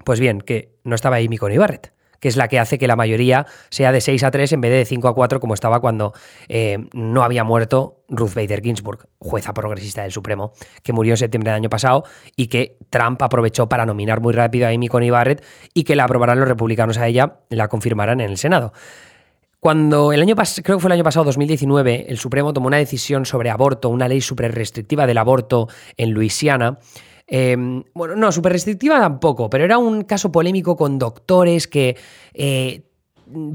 Pues 0.04 0.20
bien, 0.20 0.42
que 0.42 0.76
no 0.84 0.96
estaba 0.96 1.18
ahí 1.18 1.28
Coney 1.38 1.58
Barrett 1.58 1.95
que 2.20 2.28
es 2.28 2.38
la 2.38 2.48
que 2.48 2.60
hace 2.60 2.78
que 2.78 2.88
la 2.88 2.96
mayoría 2.96 3.46
sea 3.70 3.92
de 3.92 4.02
6 4.02 4.24
a 4.24 4.32
3 4.32 4.54
en 4.54 4.62
vez 4.62 4.72
de 4.72 4.86
5 4.86 5.08
a 5.08 5.16
4 5.16 5.40
como 5.40 5.54
estaba 5.54 5.80
cuando 5.80 6.14
eh, 6.48 6.78
no 6.94 7.24
había 7.24 7.44
muerto 7.44 8.04
Ruth 8.08 8.34
Bader 8.36 8.62
Ginsburg, 8.62 9.08
jueza 9.20 9.54
progresista 9.54 10.04
del 10.04 10.12
Supremo, 10.12 10.54
que 10.84 10.94
murió 10.94 11.14
en 11.14 11.18
septiembre 11.18 11.52
del 11.52 11.58
año 11.58 11.70
pasado 11.70 12.04
y 12.36 12.48
que 12.48 12.78
Trump 12.90 13.22
aprovechó 13.22 13.68
para 13.68 13.86
nominar 13.86 14.22
muy 14.22 14.34
rápido 14.34 14.68
a 14.68 14.70
Amy 14.70 14.88
Coney 14.88 15.10
Barrett 15.10 15.44
y 15.74 15.84
que 15.84 15.96
la 15.96 16.04
aprobarán 16.04 16.40
los 16.40 16.48
republicanos 16.48 16.98
a 16.98 17.08
ella, 17.08 17.40
la 17.50 17.68
confirmarán 17.68 18.22
en 18.22 18.30
el 18.30 18.38
Senado. 18.38 18.74
Cuando 19.66 20.14
el 20.14 20.22
año 20.22 20.36
creo 20.36 20.78
que 20.78 20.82
fue 20.82 20.90
el 20.90 20.94
año 20.94 21.04
pasado, 21.04 21.26
2019, 21.26 22.06
el 22.08 22.20
Supremo 22.20 22.54
tomó 22.54 22.68
una 22.68 22.78
decisión 22.78 23.26
sobre 23.26 23.50
aborto, 23.50 23.90
una 23.90 24.08
ley 24.08 24.22
súper 24.22 24.54
restrictiva 24.54 25.08
del 25.08 25.18
aborto 25.18 25.68
en 25.98 26.12
Luisiana, 26.12 26.78
Em, 27.28 27.84
bueno, 27.94 28.16
no, 28.16 28.32
súper 28.32 28.52
restrictiva 28.52 29.00
tampoco, 29.00 29.50
pero 29.50 29.64
era 29.64 29.78
un 29.78 30.04
caso 30.04 30.32
polémico 30.32 30.76
con 30.76 31.00
doctores 31.00 31.68
que 31.68 31.98
eh, 32.34 32.84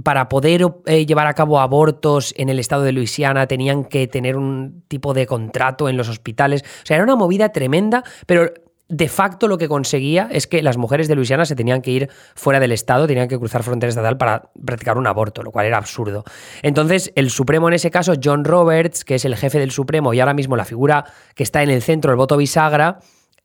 para 0.03 0.29
poder 0.29 0.67
eh, 0.87 1.07
llevar 1.07 1.29
a 1.29 1.35
cabo 1.35 1.61
abortos 1.61 2.35
en 2.37 2.49
el 2.49 2.59
estado 2.59 2.83
de 2.83 2.93
Luisiana 2.93 3.47
tenían 3.47 3.85
que 3.85 4.09
tener 4.09 4.37
un 4.37 4.83
tipo 4.89 5.15
de 5.15 5.27
contrato 5.27 5.89
en 5.89 5.97
los 5.97 6.09
hospitales. 6.09 6.63
O 6.63 6.87
sea, 6.87 6.97
era 6.97 7.05
una 7.05 7.15
movida 7.15 7.51
tremenda, 7.51 8.03
pero 8.27 8.53
de 8.89 9.09
facto 9.09 9.47
lo 9.47 9.57
que 9.57 9.69
conseguía 9.69 10.29
es 10.33 10.49
que 10.49 10.63
las 10.63 10.77
mujeres 10.77 11.07
de 11.07 11.15
Luisiana 11.15 11.45
se 11.45 11.55
tenían 11.55 11.81
que 11.81 11.93
ir 11.93 12.11
fuera 12.35 12.59
del 12.59 12.73
estado, 12.73 13.07
tenían 13.07 13.29
que 13.29 13.39
cruzar 13.39 13.63
frontera 13.63 13.89
estatal 13.89 14.17
para 14.17 14.51
practicar 14.65 14.99
un 14.99 15.07
aborto, 15.07 15.45
lo 15.45 15.53
cual 15.53 15.67
era 15.67 15.79
absurdo. 15.79 16.25
Entonces, 16.63 17.13
el 17.15 17.31
Supremo 17.31 17.69
en 17.69 17.75
ese 17.75 17.93
caso, 17.93 18.15
John 18.23 18.45
Roberts, 18.45 19.05
que 19.05 19.15
es 19.15 19.25
el 19.25 19.37
jefe 19.37 19.61
del 19.61 19.71
Supremo 19.71 20.13
y 20.13 20.19
ahora 20.19 20.35
mismo 20.35 20.57
la 20.57 20.65
figura 20.65 21.05
que 21.37 21.45
está 21.45 21.63
en 21.63 21.71
el 21.71 21.83
centro 21.83 22.11
del 22.11 22.17
voto 22.17 22.37
bisagra, 22.37 22.99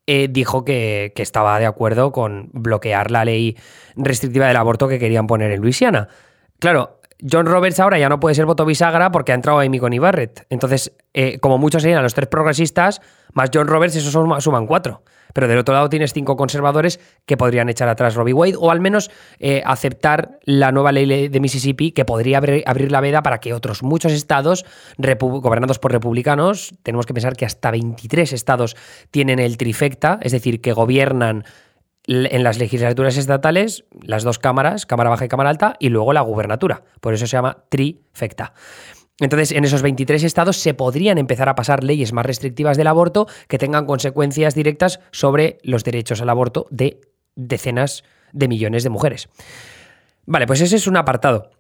eh, 0.08 0.28
dijo 0.30 0.64
que, 0.66 1.14
estaba 1.16 1.60
de 1.60 1.66
acuerdo 1.66 2.12
con 2.12 2.50
bloquear 2.54 3.12
la 3.12 3.26
ley 3.26 3.58
restrictiva 3.96 4.48
del 4.48 4.58
aborto 4.58 4.88
que 4.88 5.00
querían 5.00 5.28
poner 5.28 5.52
en 5.52 5.62
Luisiana. 5.62 6.10
Claro, 6.60 7.00
John 7.30 7.46
Roberts 7.46 7.80
ahora 7.80 7.98
ya 7.98 8.10
no 8.10 8.20
puede 8.20 8.36
ser 8.36 8.46
voto 8.46 8.66
bisagra 8.66 9.12
porque 9.12 9.32
ha 9.32 9.36
entrado 9.36 9.60
Amy 9.60 9.80
Coney 9.80 10.00
Barrett. 10.00 10.46
Entonces, 10.50 10.94
eh, 11.14 11.40
como 11.40 11.58
muchos 11.58 11.82
serían 11.82 12.04
los 12.04 12.14
tres 12.14 12.28
progresistas, 12.28 13.02
más 13.34 13.50
John 13.54 13.68
Roberts, 13.68 13.96
esos 13.96 14.12
suman 14.44 14.68
cuatro. 14.68 15.02
Pero 15.34 15.50
del 15.50 15.58
otro 15.58 15.74
lado 15.74 15.90
tienes 15.90 16.14
cinco 16.14 16.38
conservadores 16.38 17.00
que 17.26 17.36
podrían 17.36 17.68
echar 17.68 17.90
atrás 17.90 18.16
Robbie 18.16 18.34
Wade 18.34 18.56
o 18.58 18.72
al 18.72 18.80
menos 18.80 19.12
eh, 19.40 19.62
aceptar 19.66 20.40
la 20.46 20.72
nueva 20.72 20.94
ley 20.94 21.28
de 21.28 21.40
Mississippi 21.42 21.92
que 21.92 22.06
podría 22.06 22.38
abrir, 22.38 22.92
la 22.92 23.02
veda 23.02 23.22
para 23.22 23.40
que 23.40 23.54
otros 23.54 23.84
muchos 23.84 24.14
estados 24.14 24.66
gobernados 24.98 25.78
por 25.80 25.92
republicanos, 25.92 26.74
tenemos 26.84 27.06
que 27.06 27.14
pensar 27.14 27.36
que 27.36 27.46
hasta 27.46 27.70
23 27.72 28.32
estados 28.32 28.78
tienen 29.12 29.40
el 29.40 29.58
trifecta, 29.58 30.20
es 30.22 30.32
decir, 30.32 30.62
que 30.62 30.72
gobiernan 30.72 31.44
en 32.08 32.44
las 32.44 32.60
legislaturas 32.60 33.18
estatales, 33.18 33.86
las 34.02 34.24
dos 34.24 34.40
cámaras, 34.40 34.86
Cámara 34.86 35.10
Baja 35.10 35.26
y 35.26 35.28
Cámara 35.28 35.50
Alta, 35.50 35.76
y 35.80 35.90
luego 35.90 36.14
la 36.14 36.22
gubernatura. 36.22 36.84
Por 37.02 37.14
eso 37.14 37.26
se 37.28 37.32
llama 37.32 37.66
trifecta. 37.70 38.54
Entonces, 39.20 39.52
en 39.52 39.64
esos 39.64 39.82
23 39.82 40.24
estados 40.24 40.58
se 40.58 40.74
podrían 40.74 41.18
empezar 41.18 41.48
a 41.48 41.56
pasar 41.56 41.84
leyes 41.84 42.12
más 42.12 42.26
restrictivas 42.26 42.76
del 42.76 42.88
aborto 42.88 43.28
que 43.48 43.58
tengan 43.58 43.86
consecuencias 43.86 44.56
directas 44.56 45.00
sobre 45.12 45.58
los 45.64 45.84
derechos 45.84 46.22
al 46.22 46.30
aborto 46.30 46.68
de 46.70 47.00
decenas 47.36 48.04
de 48.34 48.48
millones 48.50 48.84
de 48.84 48.90
mujeres. 48.90 49.30
Vale, 50.26 50.48
pues 50.48 50.60
ese 50.62 50.76
es 50.76 50.88
un 50.88 50.98
apartado. 50.98 51.52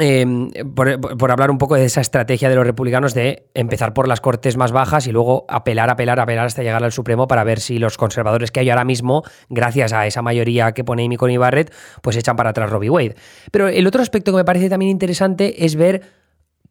Em, 0.00 0.50
por, 0.76 1.30
hablar 1.32 1.50
un 1.50 1.58
poco 1.58 1.74
de 1.74 1.84
esa 1.84 2.00
estrategia 2.00 2.48
de 2.48 2.54
los 2.54 2.64
republicanos 2.64 3.14
de 3.14 3.48
empezar 3.54 3.94
por 3.94 4.06
las 4.06 4.20
cortes 4.20 4.56
más 4.56 4.70
bajas 4.70 5.08
y 5.08 5.12
luego 5.12 5.44
apelar, 5.48 5.90
apelar, 5.90 6.20
apelar 6.20 6.46
hasta 6.46 6.62
llegar 6.62 6.84
al 6.84 6.92
Supremo 6.92 7.26
para 7.26 7.42
ver 7.42 7.58
si 7.58 7.78
los 7.78 7.96
conservadores 7.96 8.52
que 8.52 8.60
hay 8.60 8.70
ahora 8.70 8.84
mismo, 8.84 9.24
gracias 9.48 9.92
a 9.92 10.06
esa 10.06 10.22
mayoría 10.22 10.70
que 10.70 10.84
pone 10.84 11.04
Amy 11.04 11.16
Coney 11.16 11.36
Barrett, 11.36 11.74
pues 12.00 12.16
echan 12.16 12.36
para 12.36 12.50
atrás 12.50 12.70
Robbie 12.70 12.90
Wade. 12.90 13.16
Pero 13.50 13.66
el 13.66 13.86
otro 13.88 14.00
aspecto 14.00 14.30
que 14.30 14.36
me 14.36 14.44
parece 14.44 14.68
también 14.68 14.90
interesante 14.90 15.64
es 15.64 15.74
ver 15.74 16.02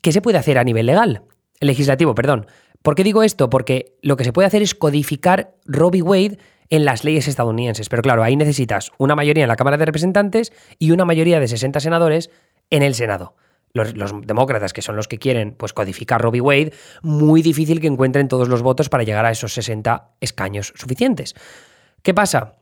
qué 0.01 0.13
se 0.13 0.21
puede 0.21 0.37
hacer 0.37 0.57
a 0.57 0.63
nivel 0.63 0.85
legal, 0.85 1.23
legislativo, 1.59 2.15
perdón. 2.15 2.47
¿Por 2.81 2.95
qué 2.95 3.03
digo 3.03 3.23
esto? 3.23 3.49
Porque 3.49 3.97
lo 4.01 4.15
que 4.15 4.23
se 4.23 4.31
puede 4.31 4.47
hacer 4.47 4.61
es 4.61 4.73
codificar 4.73 5.55
Robbie 5.65 6.01
Wade 6.01 6.37
en 6.69 6.85
las 6.85 7.03
leyes 7.03 7.27
estadounidenses. 7.27 7.89
Pero 7.89 8.01
claro, 8.01 8.23
ahí 8.23 8.35
necesitas 8.35 8.91
una 8.97 9.15
mayoría 9.15 9.43
en 9.43 9.49
la 9.49 9.55
Cámara 9.55 9.77
de 9.77 9.85
Representantes 9.85 10.53
y 10.79 10.91
una 10.91 11.05
mayoría 11.05 11.39
de 11.39 11.47
60 11.47 11.79
senadores 11.79 12.29
en 12.69 12.83
el 12.83 12.95
Senado. 12.95 13.35
Los, 13.73 13.93
demócratas, 14.25 14.73
que 14.73 14.81
son 14.81 14.95
los 14.95 15.07
que 15.07 15.19
quieren 15.19 15.53
pues, 15.53 15.71
codificar 15.71 16.19
Robbie 16.19 16.41
Wade, 16.41 16.73
muy 17.03 17.43
difícil 17.43 17.79
que 17.79 17.87
encuentren 17.87 18.27
todos 18.27 18.47
los 18.47 18.63
votos 18.63 18.89
para 18.89 19.03
llegar 19.03 19.25
a 19.25 19.31
esos 19.31 19.53
60 19.53 20.15
escaños 20.19 20.73
suficientes. 20.75 21.35
¿Qué 22.01 22.13
pasa? 22.15 22.55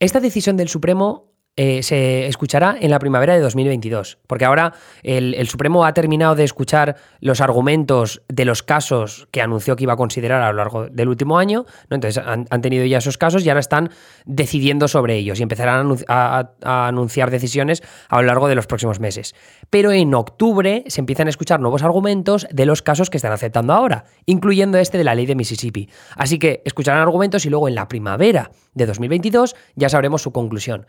Esta 0.00 0.18
decisión 0.18 0.56
del 0.56 0.68
Supremo 0.68 1.35
eh, 1.58 1.82
se 1.82 2.26
escuchará 2.26 2.76
en 2.78 2.90
la 2.90 2.98
primavera 2.98 3.32
de 3.32 3.40
2022, 3.40 4.18
porque 4.26 4.44
ahora 4.44 4.74
el, 5.02 5.48
Supremo 5.48 5.86
ha 5.86 5.94
terminado 5.94 6.34
de 6.34 6.44
escuchar 6.44 6.96
los 7.20 7.40
argumentos 7.40 8.20
de 8.28 8.44
los 8.44 8.62
casos 8.62 9.26
que 9.30 9.40
anunció 9.40 9.74
que 9.74 9.84
iba 9.84 9.94
a 9.94 9.96
considerar 9.96 10.42
a 10.42 10.50
lo 10.52 10.58
largo 10.58 10.88
del 10.88 11.08
último 11.08 11.38
año, 11.38 11.64
¿no? 11.88 11.94
entonces 11.94 12.22
han, 12.22 12.46
tenido 12.60 12.84
ya 12.84 12.98
esos 12.98 13.16
casos 13.16 13.42
y 13.46 13.48
ahora 13.48 13.60
están 13.60 13.88
decidiendo 14.26 14.86
sobre 14.86 15.16
ellos 15.16 15.40
y 15.40 15.44
empezarán 15.44 15.96
a, 16.08 16.50
a, 16.62 16.88
anunciar 16.88 17.30
decisiones 17.30 17.82
a 18.10 18.20
lo 18.20 18.26
largo 18.26 18.48
de 18.48 18.54
los 18.54 18.66
próximos 18.66 19.00
meses. 19.00 19.34
Pero 19.70 19.92
en 19.92 20.12
octubre 20.14 20.84
se 20.88 21.00
empiezan 21.00 21.26
a 21.26 21.30
escuchar 21.30 21.60
nuevos 21.60 21.82
argumentos 21.82 22.46
de 22.50 22.66
los 22.66 22.82
casos 22.82 23.08
que 23.08 23.16
están 23.16 23.32
aceptando 23.32 23.72
ahora, 23.72 24.04
incluyendo 24.26 24.76
este 24.76 24.98
de 24.98 25.04
la 25.04 25.14
ley 25.14 25.24
de 25.24 25.34
Mississippi. 25.34 25.88
Así 26.16 26.38
que 26.38 26.60
escucharán 26.66 27.00
argumentos 27.00 27.46
y 27.46 27.50
luego 27.50 27.66
en 27.66 27.76
la 27.76 27.88
primavera 27.88 28.50
de 28.74 28.84
2022 28.84 29.56
ya 29.74 29.88
sabremos 29.88 30.20
su 30.20 30.32
conclusión 30.32 30.86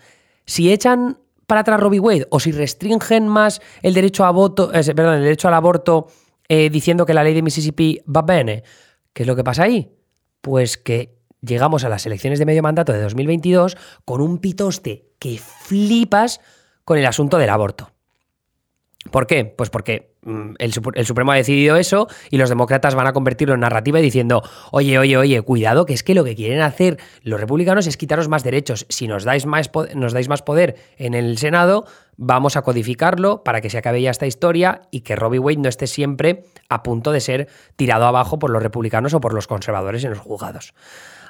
si 0.48 0.72
echan 0.72 1.20
para 1.46 1.62
atrás 1.62 1.80
Robbie 1.80 2.00
Wade 2.00 2.27
o 2.32 2.39
si 2.39 2.51
restringen 2.51 3.27
más 3.27 3.62
el 3.84 3.94
derecho 3.94 4.25
a 4.25 4.32
voto, 4.32 4.74
eh, 4.74 4.84
perdón, 4.96 5.16
el 5.16 5.24
derecho 5.24 5.48
al 5.48 5.54
aborto 5.54 6.08
eh, 6.50 6.70
diciendo 6.70 7.06
que 7.06 7.13
la 7.13 7.24
ley 7.24 7.34
de 7.34 7.42
Mississippi 7.42 8.01
va 8.08 8.24
bene, 8.24 8.63
¿qué 9.13 9.24
es 9.24 9.27
lo 9.27 9.36
que 9.36 9.44
pasa 9.44 9.63
ahí? 9.63 9.92
Pues 10.42 10.77
que 10.77 11.20
llegamos 11.42 11.84
a 11.84 11.89
las 11.89 12.06
elecciones 12.06 12.39
de 12.39 12.46
medio 12.46 12.63
mandato 12.63 12.94
de 12.94 13.01
2022 13.01 13.77
con 14.06 14.22
un 14.22 14.39
pitoste 14.39 15.12
que 15.20 15.38
flipas 15.38 16.42
con 16.84 16.98
el 16.98 17.06
asunto 17.06 17.38
del 17.38 17.50
aborto. 17.50 17.92
¿Por 19.12 19.28
qué? 19.28 19.46
Pues 19.46 19.70
porque 19.70 20.16
mm, 20.24 20.56
el, 20.60 20.74
Supremo 20.74 21.32
ha 21.32 21.36
decidido 21.36 21.76
eso 21.76 22.08
y 22.30 22.38
los 22.38 22.50
demócratas 22.50 22.96
van 22.96 23.08
a 23.08 23.14
convertirlo 23.14 23.54
en 23.54 23.62
narrativa 23.62 24.00
diciendo, 24.00 24.44
oye, 24.72 24.98
oye, 25.00 25.18
oye, 25.18 25.42
cuidado, 25.42 25.86
que 25.86 25.94
es 25.94 26.04
que 26.04 26.14
lo 26.16 26.24
que 26.24 26.36
quieren 26.36 26.62
hacer 26.62 26.98
los 27.24 27.40
republicanos 27.40 27.88
es 27.88 27.98
quitaros 27.98 28.28
más 28.28 28.44
derechos. 28.44 28.86
Si 28.90 29.08
nos 29.08 29.24
dais 29.24 29.46
más, 29.46 29.70
nos 29.96 30.14
dais 30.14 30.30
más 30.30 30.42
poder 30.42 30.76
en 30.98 31.14
el 31.14 31.38
Senado, 31.38 31.86
vamos 32.18 32.58
a 32.58 32.62
codificarlo 32.62 33.44
para 33.44 33.62
que 33.62 33.70
se 33.70 33.78
acabe 33.78 34.02
ya 34.02 34.12
esta 34.12 34.28
historia 34.28 34.82
y 34.92 35.02
que 35.02 35.16
Robbie 35.16 35.40
Wade 35.40 35.58
no 35.58 35.70
esté 35.70 35.88
siempre 35.88 36.46
a 36.70 36.84
punto 36.84 37.12
de 37.12 37.22
ser 37.22 37.48
tirado 37.76 38.06
abajo 38.06 38.40
por 38.40 38.50
los 38.50 38.62
republicanos 38.62 39.14
o 39.14 39.22
por 39.22 39.34
los 39.34 39.48
conservadores 39.48 40.04
en 40.04 40.12
los 40.12 40.20
juzgados. 40.20 40.74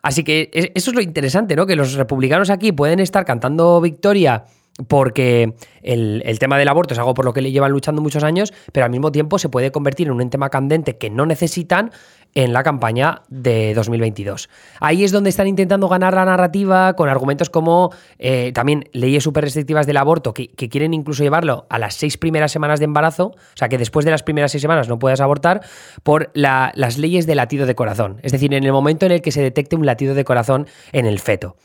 Así 0.02 0.24
que 0.24 0.50
eso 0.54 0.92
es 0.92 0.96
lo 0.96 1.02
interesante, 1.02 1.56
¿no? 1.56 1.66
Que 1.66 1.76
los 1.76 1.94
republicanos 1.96 2.50
aquí 2.50 2.72
pueden 2.72 3.00
estar 3.00 3.26
cantando 3.26 3.82
victoria 3.82 4.46
porque 4.86 5.56
el, 5.82 6.40
tema 6.40 6.58
del 6.58 6.68
aborto 6.68 6.94
es 6.94 7.00
algo 7.00 7.14
por 7.14 7.26
lo 7.26 7.34
que 7.34 7.42
le 7.42 7.52
llevan 7.52 7.72
luchando 7.72 8.02
muchos 8.02 8.24
años, 8.24 8.54
pero 8.72 8.86
al 8.86 8.92
mismo 8.92 9.12
tiempo 9.12 9.40
se 9.40 9.50
puede 9.50 9.72
convertir 9.72 10.08
en 10.08 10.14
un 10.14 10.30
tema 10.30 10.50
candente 10.50 10.98
que 10.98 11.10
no 11.10 11.26
necesitan 11.26 11.92
en 12.36 12.54
la 12.54 12.62
campaña 12.62 13.24
de 13.30 13.74
2022. 13.74 14.50
Ahí 14.80 15.04
es 15.04 15.12
donde 15.12 15.32
están 15.32 15.48
intentando 15.48 15.88
ganar 15.88 16.14
la 16.14 16.26
narrativa 16.26 16.94
con 16.94 17.10
argumentos 17.10 17.50
como 17.50 17.92
eh, 18.20 18.52
también 18.54 18.90
leyes 18.94 19.24
súper 19.24 19.46
restrictivas 19.46 19.88
del 19.88 19.98
aborto, 19.98 20.34
que, 20.34 20.50
quieren 20.50 20.94
incluso 20.94 21.24
llevarlo 21.24 21.66
a 21.70 21.80
las 21.80 21.96
seis 21.96 22.18
primeras 22.18 22.52
semanas 22.52 22.80
de 22.80 22.86
embarazo, 22.86 23.28
o 23.28 23.56
sea, 23.56 23.70
que 23.70 23.80
después 23.80 24.06
de 24.06 24.12
las 24.12 24.22
primeras 24.22 24.52
seis 24.52 24.62
semanas 24.62 24.88
no 24.88 25.00
puedas 25.00 25.22
abortar, 25.22 25.62
por 26.04 26.30
las 26.36 26.98
leyes 27.00 27.26
de 27.26 27.34
latido 27.34 27.66
de 27.66 27.74
corazón. 27.74 28.20
Es 28.22 28.34
decir, 28.34 28.54
en 28.54 28.64
el 28.64 28.72
momento 28.72 29.08
en 29.08 29.14
el 29.14 29.22
que 29.22 29.32
se 29.32 29.42
detecte 29.42 29.76
un 29.76 29.86
latido 29.86 30.14
de 30.14 30.24
corazón 30.24 30.68
en 30.92 31.08
el 31.08 31.20
feto. 31.20 31.56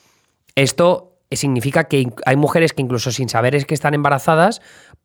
Esto 0.55 1.12
significa 1.37 1.85
que 1.85 2.13
hay 2.25 2.37
mujeres 2.37 2.73
que 2.73 2.83
incluso 2.83 3.11
sin 3.13 3.29
saber 3.29 3.55
es 3.55 3.67
que 3.67 3.75
están 3.75 3.95
embarazadas, 3.95 4.61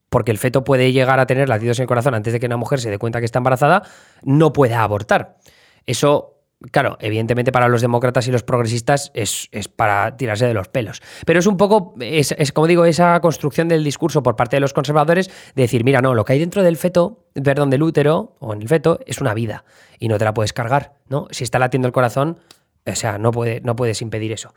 porque 0.09 0.31
el 0.31 0.37
feto 0.37 0.63
puede 0.63 0.91
llegar 0.91 1.19
a 1.19 1.25
tener 1.25 1.49
latidos 1.49 1.79
en 1.79 1.83
el 1.83 1.87
corazón 1.87 2.15
antes 2.15 2.33
de 2.33 2.39
que 2.39 2.45
una 2.45 2.57
mujer 2.57 2.79
se 2.79 2.89
dé 2.89 2.97
cuenta 2.97 3.19
que 3.19 3.25
está 3.25 3.39
embarazada, 3.39 3.83
no 4.23 4.53
puede 4.53 4.75
abortar. 4.75 5.37
Eso 5.85 6.37
Claro, 6.71 6.97
evidentemente 7.01 7.51
para 7.51 7.67
los 7.67 7.81
demócratas 7.81 8.27
y 8.27 8.31
los 8.31 8.41
progresistas 8.41 9.11
es, 9.13 9.47
para 9.75 10.17
tirarse 10.17 10.47
de 10.47 10.55
los 10.55 10.67
pelos. 10.69 11.03
Pero 11.23 11.37
es 11.39 11.45
un 11.45 11.55
poco, 11.55 11.93
es, 11.99 12.33
como 12.51 12.65
digo, 12.65 12.85
esa 12.85 13.19
construcción 13.19 13.67
del 13.67 13.83
discurso 13.83 14.23
por 14.23 14.35
parte 14.35 14.55
de 14.55 14.61
los 14.61 14.73
conservadores 14.73 15.29
de 15.53 15.61
decir, 15.61 15.83
mira, 15.83 16.01
no, 16.01 16.15
lo 16.15 16.25
que 16.25 16.33
hay 16.33 16.39
dentro 16.39 16.63
del 16.63 16.75
feto, 16.75 17.27
perdón, 17.43 17.69
del 17.69 17.83
útero 17.83 18.35
o 18.39 18.53
en 18.53 18.63
el 18.63 18.67
feto 18.67 18.99
es 19.05 19.21
una 19.21 19.35
vida 19.35 19.65
y 19.99 20.07
no 20.07 20.17
te 20.17 20.25
la 20.25 20.33
puedes 20.33 20.51
cargar, 20.51 20.95
¿no? 21.09 21.27
Si 21.29 21.43
está 21.43 21.59
latiendo 21.59 21.87
el 21.87 21.91
corazón, 21.91 22.39
o 22.87 22.95
sea, 22.95 23.19
no, 23.19 23.29
puede, 23.31 23.61
no 23.61 23.75
puedes 23.75 24.01
impedir 24.01 24.31
eso. 24.31 24.55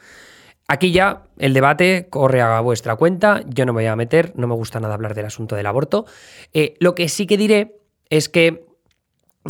Aquí 0.73 0.93
ya 0.93 1.25
el 1.37 1.53
debate 1.53 2.07
corre 2.11 2.41
a 2.43 2.61
vuestra 2.61 2.95
cuenta, 2.95 3.43
yo 3.49 3.67
no 3.67 3.73
me 3.73 3.79
voy 3.83 3.87
a 3.87 3.97
meter, 3.97 4.33
no 4.37 4.47
me 4.47 4.55
gusta 4.55 4.79
nada 4.79 4.95
hablar 4.95 5.17
del 5.17 5.27
asunto 5.27 5.57
del 5.57 5.67
aborto. 5.67 6.07
Eh, 6.53 6.77
lo 6.79 6.95
que 6.95 7.09
sí 7.09 7.27
que 7.27 7.37
diré 7.37 7.81
es 8.09 8.29
que, 8.29 8.67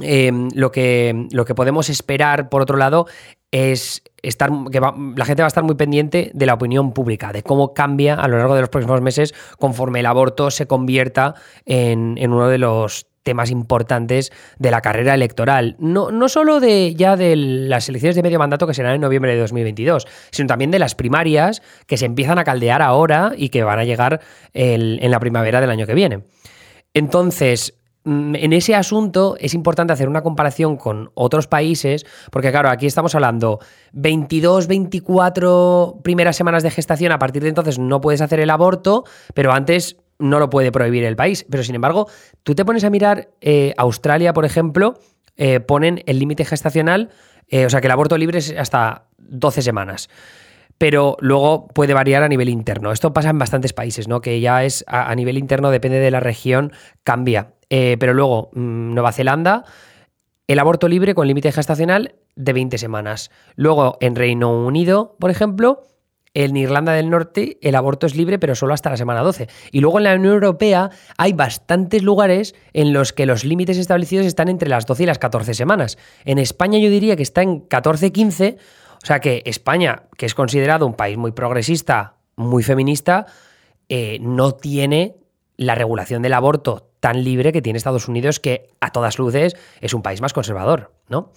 em, 0.00 0.48
lo 0.54 0.72
que 0.72 1.26
lo 1.30 1.44
que 1.44 1.54
podemos 1.54 1.90
esperar, 1.90 2.48
por 2.48 2.62
otro 2.62 2.78
lado, 2.78 3.06
es 3.50 4.02
estar, 4.22 4.50
que 4.72 4.80
la 4.80 5.24
gente 5.26 5.42
va 5.42 5.46
a 5.46 5.48
estar 5.48 5.62
muy 5.62 5.74
pendiente 5.74 6.30
de 6.32 6.46
la 6.46 6.54
opinión 6.54 6.94
pública, 6.94 7.34
de 7.34 7.42
cómo 7.42 7.74
cambia 7.74 8.14
a 8.14 8.26
lo 8.26 8.38
largo 8.38 8.54
de 8.54 8.62
los 8.62 8.70
próximos 8.70 9.02
meses 9.02 9.34
conforme 9.58 10.00
el 10.00 10.06
aborto 10.06 10.50
se 10.50 10.66
convierta 10.66 11.34
en 11.66 12.32
uno 12.32 12.48
de 12.48 12.56
los 12.56 13.09
temas 13.22 13.50
importantes 13.50 14.32
de 14.58 14.70
la 14.70 14.80
carrera 14.80 15.14
electoral. 15.14 15.76
No, 15.78 16.10
no 16.10 16.28
solo 16.28 16.60
de 16.60 16.94
ya 16.94 17.16
de 17.16 17.36
las 17.36 17.88
elecciones 17.88 18.16
de 18.16 18.22
medio 18.22 18.38
mandato 18.38 18.66
que 18.66 18.74
serán 18.74 18.94
en 18.94 19.00
noviembre 19.00 19.32
de 19.32 19.40
2022, 19.40 20.06
sino 20.30 20.46
también 20.46 20.70
de 20.70 20.78
las 20.78 20.94
primarias 20.94 21.62
que 21.86 21.96
se 21.96 22.06
empiezan 22.06 22.38
a 22.38 22.44
caldear 22.44 22.82
ahora 22.82 23.32
y 23.36 23.50
que 23.50 23.62
van 23.62 23.78
a 23.78 23.84
llegar 23.84 24.20
en 24.52 25.10
la 25.10 25.20
primavera 25.20 25.60
del 25.60 25.70
año 25.70 25.86
que 25.86 25.94
viene. 25.94 26.22
Entonces, 26.94 27.74
mm, 28.04 28.34
en 28.36 28.52
ese 28.52 28.74
asunto 28.74 29.36
es 29.38 29.54
importante 29.54 29.92
hacer 29.92 30.08
una 30.08 30.22
comparación 30.22 30.76
con 30.76 31.10
otros 31.14 31.46
países, 31.46 32.06
porque 32.30 32.50
claro, 32.50 32.70
aquí 32.70 32.86
estamos 32.86 33.14
hablando 33.14 33.60
22, 33.92 34.66
24 34.66 36.00
primeras 36.02 36.36
semanas 36.36 36.62
de 36.62 36.70
gestación, 36.70 37.12
a 37.12 37.18
partir 37.18 37.42
de 37.42 37.50
entonces 37.50 37.78
no 37.78 38.00
puedes 38.00 38.20
hacer 38.20 38.40
el 38.40 38.50
aborto, 38.50 39.04
pero 39.34 39.52
antes 39.52 39.96
no 40.20 40.38
lo 40.38 40.50
puede 40.50 40.70
prohibir 40.70 41.04
el 41.04 41.16
país. 41.16 41.44
Pero 41.50 41.62
sin 41.64 41.74
embargo, 41.74 42.08
tú 42.42 42.54
te 42.54 42.64
pones 42.64 42.84
a 42.84 42.90
mirar 42.90 43.30
eh, 43.40 43.74
Australia, 43.76 44.32
por 44.32 44.44
ejemplo, 44.44 44.98
eh, 45.36 45.60
ponen 45.60 46.02
el 46.06 46.18
límite 46.18 46.44
gestacional, 46.44 47.10
eh, 47.48 47.66
o 47.66 47.70
sea 47.70 47.80
que 47.80 47.88
el 47.88 47.92
aborto 47.92 48.16
libre 48.16 48.38
es 48.38 48.54
hasta 48.56 49.06
12 49.18 49.62
semanas. 49.62 50.08
Pero 50.78 51.16
luego 51.20 51.68
puede 51.68 51.92
variar 51.92 52.22
a 52.22 52.28
nivel 52.28 52.48
interno. 52.48 52.92
Esto 52.92 53.12
pasa 53.12 53.30
en 53.30 53.38
bastantes 53.38 53.72
países, 53.72 54.08
¿no? 54.08 54.20
Que 54.20 54.40
ya 54.40 54.64
es 54.64 54.84
a, 54.86 55.14
nivel 55.14 55.36
interno, 55.36 55.70
depende 55.70 55.98
de 55.98 56.10
la 56.10 56.20
región, 56.20 56.72
cambia. 57.02 57.52
pero 57.68 58.14
luego, 58.14 58.50
mm, 58.54 58.94
Nueva 58.94 59.12
Zelanda, 59.12 59.64
el 60.46 60.58
aborto 60.58 60.88
libre 60.88 61.14
con 61.14 61.26
límite 61.26 61.52
gestacional 61.52 62.14
de 62.34 62.52
20 62.54 62.78
semanas. 62.78 63.30
Luego, 63.56 63.98
en 64.00 64.16
Reino 64.16 64.50
Unido, 64.64 65.16
por 65.20 65.30
ejemplo, 65.30 65.82
en 66.34 66.56
Irlanda 66.56 66.92
del 66.92 67.10
Norte 67.10 67.58
el 67.60 67.74
aborto 67.74 68.06
es 68.06 68.14
libre, 68.14 68.38
pero 68.38 68.54
solo 68.54 68.74
hasta 68.74 68.90
la 68.90 68.96
semana 68.96 69.20
12. 69.22 69.48
Y 69.72 69.80
luego 69.80 69.98
en 69.98 70.04
la 70.04 70.14
Unión 70.14 70.34
Europea 70.34 70.90
hay 71.16 71.32
bastantes 71.32 72.02
lugares 72.02 72.54
en 72.72 72.92
los 72.92 73.12
que 73.12 73.26
los 73.26 73.44
límites 73.44 73.78
establecidos 73.78 74.26
están 74.26 74.48
entre 74.48 74.68
las 74.68 74.86
12 74.86 75.02
y 75.02 75.06
las 75.06 75.18
14 75.18 75.54
semanas. 75.54 75.98
En 76.24 76.38
España 76.38 76.78
yo 76.78 76.90
diría 76.90 77.16
que 77.16 77.22
está 77.22 77.42
en 77.42 77.68
14-15, 77.68 78.56
o 79.02 79.06
sea 79.06 79.20
que 79.20 79.42
España, 79.44 80.04
que 80.16 80.26
es 80.26 80.34
considerado 80.34 80.86
un 80.86 80.94
país 80.94 81.16
muy 81.16 81.32
progresista, 81.32 82.16
muy 82.36 82.62
feminista, 82.62 83.26
eh, 83.88 84.18
no 84.20 84.52
tiene 84.52 85.16
la 85.56 85.74
regulación 85.74 86.22
del 86.22 86.34
aborto 86.34 86.90
tan 87.00 87.24
libre 87.24 87.52
que 87.52 87.62
tiene 87.62 87.76
Estados 87.76 88.08
Unidos, 88.08 88.40
que 88.40 88.70
a 88.80 88.92
todas 88.92 89.18
luces 89.18 89.56
es 89.80 89.94
un 89.94 90.02
país 90.02 90.20
más 90.20 90.32
conservador, 90.32 90.92
¿no? 91.08 91.32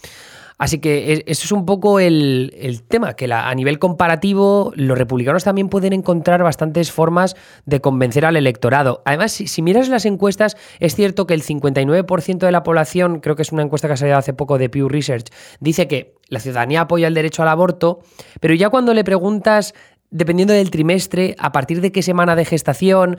Así 0.58 0.80
que 0.80 1.24
eso 1.26 1.46
es 1.46 1.52
un 1.52 1.66
poco 1.66 2.00
el, 2.00 2.84
tema, 2.88 3.14
que 3.14 3.32
a 3.32 3.54
nivel 3.56 3.80
comparativo 3.80 4.72
los 4.76 4.98
republicanos 4.98 5.44
también 5.44 5.70
pueden 5.70 5.94
encontrar 5.94 6.44
bastantes 6.44 6.92
formas 6.92 7.36
de 7.66 7.82
convencer 7.82 8.26
al 8.26 8.36
electorado. 8.36 9.02
Además, 9.06 9.32
si, 9.32 9.62
miras 9.62 9.90
las 9.90 10.06
encuestas, 10.06 10.56
es 10.80 10.96
cierto 10.96 11.26
que 11.26 11.34
el 11.34 11.44
59% 11.44 12.38
de 12.38 12.52
la 12.52 12.64
población, 12.64 13.20
creo 13.20 13.36
que 13.36 13.42
es 13.42 13.52
una 13.52 13.64
encuesta 13.64 13.88
que 13.88 13.96
ha 13.96 13.98
salido 13.98 14.18
hace 14.18 14.34
poco 14.34 14.58
de 14.58 14.70
Pew 14.70 14.88
Research, 14.90 15.28
dice 15.60 15.88
que 15.88 16.16
la 16.30 16.40
ciudadanía 16.40 16.82
apoya 16.82 17.08
el 17.08 17.14
derecho 17.14 17.42
al 17.42 17.50
aborto, 17.50 18.00
pero 18.40 18.54
ya 18.54 18.70
cuando 18.70 18.94
le 18.94 19.04
preguntas 19.04 19.74
dependiendo 20.14 20.54
del 20.54 20.70
trimestre, 20.70 21.36
a 21.40 21.52
partir 21.52 21.82
de 21.82 21.92
qué 21.92 22.04
semana 22.04 22.36
de 22.36 22.46
gestación, 22.46 23.18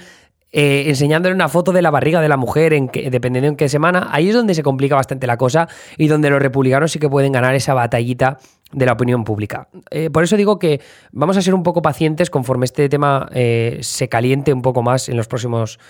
eh, 0.57 0.85
enseñándole 0.87 1.35
una 1.35 1.49
foto 1.49 1.73
de 1.73 1.83
la 1.83 1.91
barriga 1.91 2.21
de 2.21 2.29
la 2.29 2.37
mujer, 2.37 2.75
en 2.75 2.89
que, 2.89 3.11
dependiendo 3.11 3.49
en 3.49 3.57
qué 3.57 3.69
semana, 3.69 4.07
ahí 4.13 4.29
es 4.29 4.35
donde 4.37 4.55
se 4.55 4.63
complica 4.63 4.95
bastante 4.95 5.27
la 5.27 5.37
cosa 5.37 5.67
y 5.99 6.07
donde 6.07 6.31
los 6.31 6.41
republicanos 6.41 6.93
sí 6.93 7.01
que 7.01 7.09
pueden 7.09 7.33
ganar 7.33 7.57
esa 7.57 7.75
batallita 7.75 8.39
de 8.71 8.87
la 8.87 8.93
opinión 8.93 9.25
pública. 9.25 9.67
Eh, 9.91 10.11
por 10.11 10.23
eso 10.23 10.37
digo 10.37 10.61
que 10.61 10.81
vamos 11.11 11.37
a 11.37 11.43
ser 11.43 11.55
un 11.55 11.65
poco 11.65 11.83
pacientes 11.83 12.31
conforme 12.31 12.67
este 12.67 12.89
tema 12.89 13.29
eh, 13.33 13.79
se 13.83 14.09
caliente 14.09 14.53
un 14.53 14.63
poco 14.63 14.81
más 14.81 15.09
en 15.09 15.17
los 15.17 15.27
próximos 15.27 15.81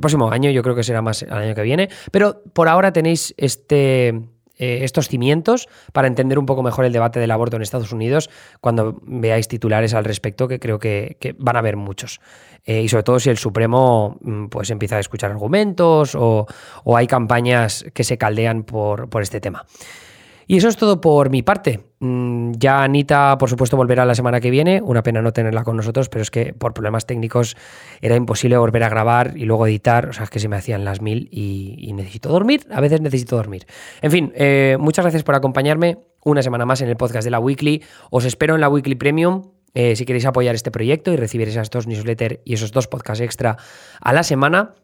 próximo 0.00 0.30
año, 0.30 0.50
yo 0.50 0.62
creo 0.62 0.76
que 0.76 0.84
será 0.84 1.02
más 1.02 1.22
el 1.22 1.32
año 1.32 1.54
que 1.56 1.62
viene, 1.62 1.88
pero 2.12 2.42
por 2.52 2.68
ahora 2.68 2.92
tenéis 2.92 3.34
este 3.36 4.22
estos 4.58 5.08
cimientos 5.08 5.68
para 5.92 6.08
entender 6.08 6.38
un 6.38 6.46
poco 6.46 6.62
mejor 6.62 6.84
el 6.84 6.92
debate 6.92 7.18
del 7.18 7.30
aborto 7.30 7.56
en 7.56 7.62
Estados 7.62 7.92
Unidos 7.92 8.30
cuando 8.60 9.00
veáis 9.02 9.48
titulares 9.48 9.94
al 9.94 10.04
respecto, 10.04 10.48
que 10.48 10.58
creo 10.60 10.78
que, 10.78 11.16
van 11.38 11.56
a 11.56 11.58
haber 11.60 11.76
muchos. 11.76 12.20
Eh, 12.64 12.82
y 12.82 12.88
sobre 12.88 13.02
todo 13.02 13.18
si 13.18 13.28
el 13.30 13.38
Supremo 13.38 14.18
mm, 14.20 14.46
pues 14.46 14.70
empieza 14.70 14.96
a 14.96 15.00
escuchar 15.00 15.30
argumentos 15.30 16.14
o, 16.14 16.46
hay 16.94 17.06
campañas 17.06 17.84
que 17.92 18.04
se 18.04 18.18
caldean 18.18 18.62
por 18.62 19.08
este 19.20 19.40
tema. 19.40 19.66
Y 20.46 20.58
eso 20.58 20.68
es 20.68 20.76
todo 20.76 21.00
por 21.00 21.30
mi 21.30 21.42
parte. 21.42 21.80
Mm, 22.04 22.54
ya 22.58 22.82
Anita, 22.82 23.38
por 23.38 23.48
supuesto, 23.48 23.76
volverá 23.76 24.04
la 24.04 24.16
semana 24.16 24.40
que 24.40 24.50
viene. 24.50 24.82
Una 24.82 25.04
pena 25.04 25.22
no 25.22 25.32
tenerla 25.32 25.62
con 25.62 25.76
nosotros, 25.76 26.08
pero 26.08 26.22
es 26.22 26.32
que 26.32 26.52
por 26.52 26.74
problemas 26.74 27.06
técnicos 27.06 27.56
era 28.00 28.16
imposible 28.16 28.56
volver 28.56 28.82
a 28.82 28.88
grabar 28.88 29.34
y 29.36 29.44
luego 29.44 29.68
editar. 29.68 30.08
O 30.08 30.12
sea, 30.12 30.24
es 30.24 30.30
que 30.30 30.40
se 30.40 30.48
me 30.48 30.56
hacían 30.56 30.84
las 30.84 31.00
mil 31.00 31.28
y, 31.30 31.92
necesito 31.92 32.28
dormir. 32.28 32.66
A 32.72 32.80
veces 32.80 33.00
necesito 33.00 33.36
dormir. 33.36 33.66
En 34.00 34.10
fin, 34.10 34.32
eh, 34.34 34.76
muchas 34.80 35.04
gracias 35.04 35.22
por 35.22 35.36
acompañarme 35.36 35.98
una 36.24 36.42
semana 36.42 36.66
más 36.66 36.80
en 36.80 36.88
el 36.88 36.96
podcast 36.96 37.24
de 37.24 37.30
la 37.30 37.38
Weekly. 37.38 37.84
Os 38.10 38.24
espero 38.24 38.56
en 38.56 38.60
la 38.60 38.68
Weekly 38.68 38.96
Premium. 38.96 39.52
Eh, 39.74 39.94
si 39.94 40.04
queréis 40.04 40.26
apoyar 40.26 40.56
este 40.56 40.72
proyecto 40.72 41.12
y 41.12 41.16
recibir 41.16 41.48
esas 41.48 41.70
dos 41.70 41.86
newsletters 41.86 42.40
y 42.44 42.54
esos 42.54 42.72
dos 42.72 42.88
podcasts 42.88 43.22
extra 43.22 43.58
a 44.00 44.12
la 44.12 44.24
semana. 44.24 44.74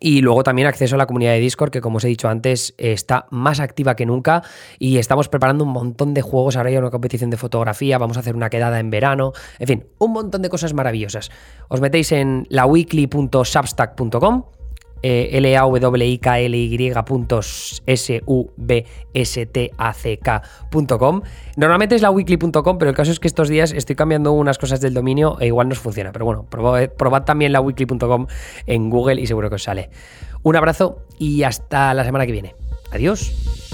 Y 0.00 0.20
luego 0.20 0.42
también 0.42 0.66
acceso 0.66 0.96
a 0.96 0.98
la 0.98 1.06
comunidad 1.06 1.32
de 1.32 1.40
Discord, 1.40 1.70
que 1.70 1.80
como 1.80 1.98
os 1.98 2.04
he 2.04 2.08
dicho 2.08 2.28
antes, 2.28 2.74
está 2.76 3.26
más 3.30 3.60
activa 3.60 3.94
que 3.94 4.04
nunca. 4.04 4.42
Y 4.78 4.98
estamos 4.98 5.28
preparando 5.28 5.64
un 5.64 5.70
montón 5.70 6.12
de 6.12 6.22
juegos. 6.22 6.56
Ahora 6.56 6.70
hay 6.70 6.76
una 6.76 6.90
competición 6.90 7.30
de 7.30 7.36
fotografía, 7.36 7.98
vamos 7.98 8.16
a 8.16 8.20
hacer 8.20 8.34
una 8.34 8.50
quedada 8.50 8.80
en 8.80 8.90
verano. 8.90 9.32
En 9.58 9.68
fin, 9.68 9.86
un 9.98 10.12
montón 10.12 10.42
de 10.42 10.48
cosas 10.48 10.74
maravillosas. 10.74 11.30
Os 11.68 11.80
metéis 11.80 12.10
en 12.10 12.46
laweekly.substack.com 12.50 14.55
eh, 15.02 15.30
l 15.32 15.56
a 15.56 15.64
w 15.66 16.04
i 16.04 16.18
k 16.18 16.40
l 16.40 16.56
y 16.56 16.92
s 17.86 18.22
u 18.26 18.50
b 18.56 18.84
s 19.14 19.46
t 19.46 19.70
a 19.76 19.92
c 19.92 20.18
k.com. 20.18 21.22
Normalmente 21.56 21.94
es 21.94 22.02
la 22.02 22.10
weekly.com, 22.10 22.78
pero 22.78 22.90
el 22.90 22.96
caso 22.96 23.12
es 23.12 23.20
que 23.20 23.28
estos 23.28 23.48
días 23.48 23.72
estoy 23.72 23.96
cambiando 23.96 24.32
unas 24.32 24.58
cosas 24.58 24.80
del 24.80 24.94
dominio 24.94 25.38
e 25.40 25.46
igual 25.46 25.68
no 25.68 25.74
funciona. 25.74 26.12
Pero 26.12 26.24
bueno, 26.24 26.46
probad, 26.48 26.88
probad 26.90 27.22
también 27.24 27.52
la 27.52 27.60
weekly.com 27.60 28.26
en 28.66 28.90
Google 28.90 29.20
y 29.20 29.26
seguro 29.26 29.48
que 29.48 29.56
os 29.56 29.62
sale. 29.62 29.90
Un 30.42 30.56
abrazo 30.56 31.02
y 31.18 31.42
hasta 31.42 31.94
la 31.94 32.04
semana 32.04 32.26
que 32.26 32.32
viene. 32.32 32.54
Adiós. 32.92 33.65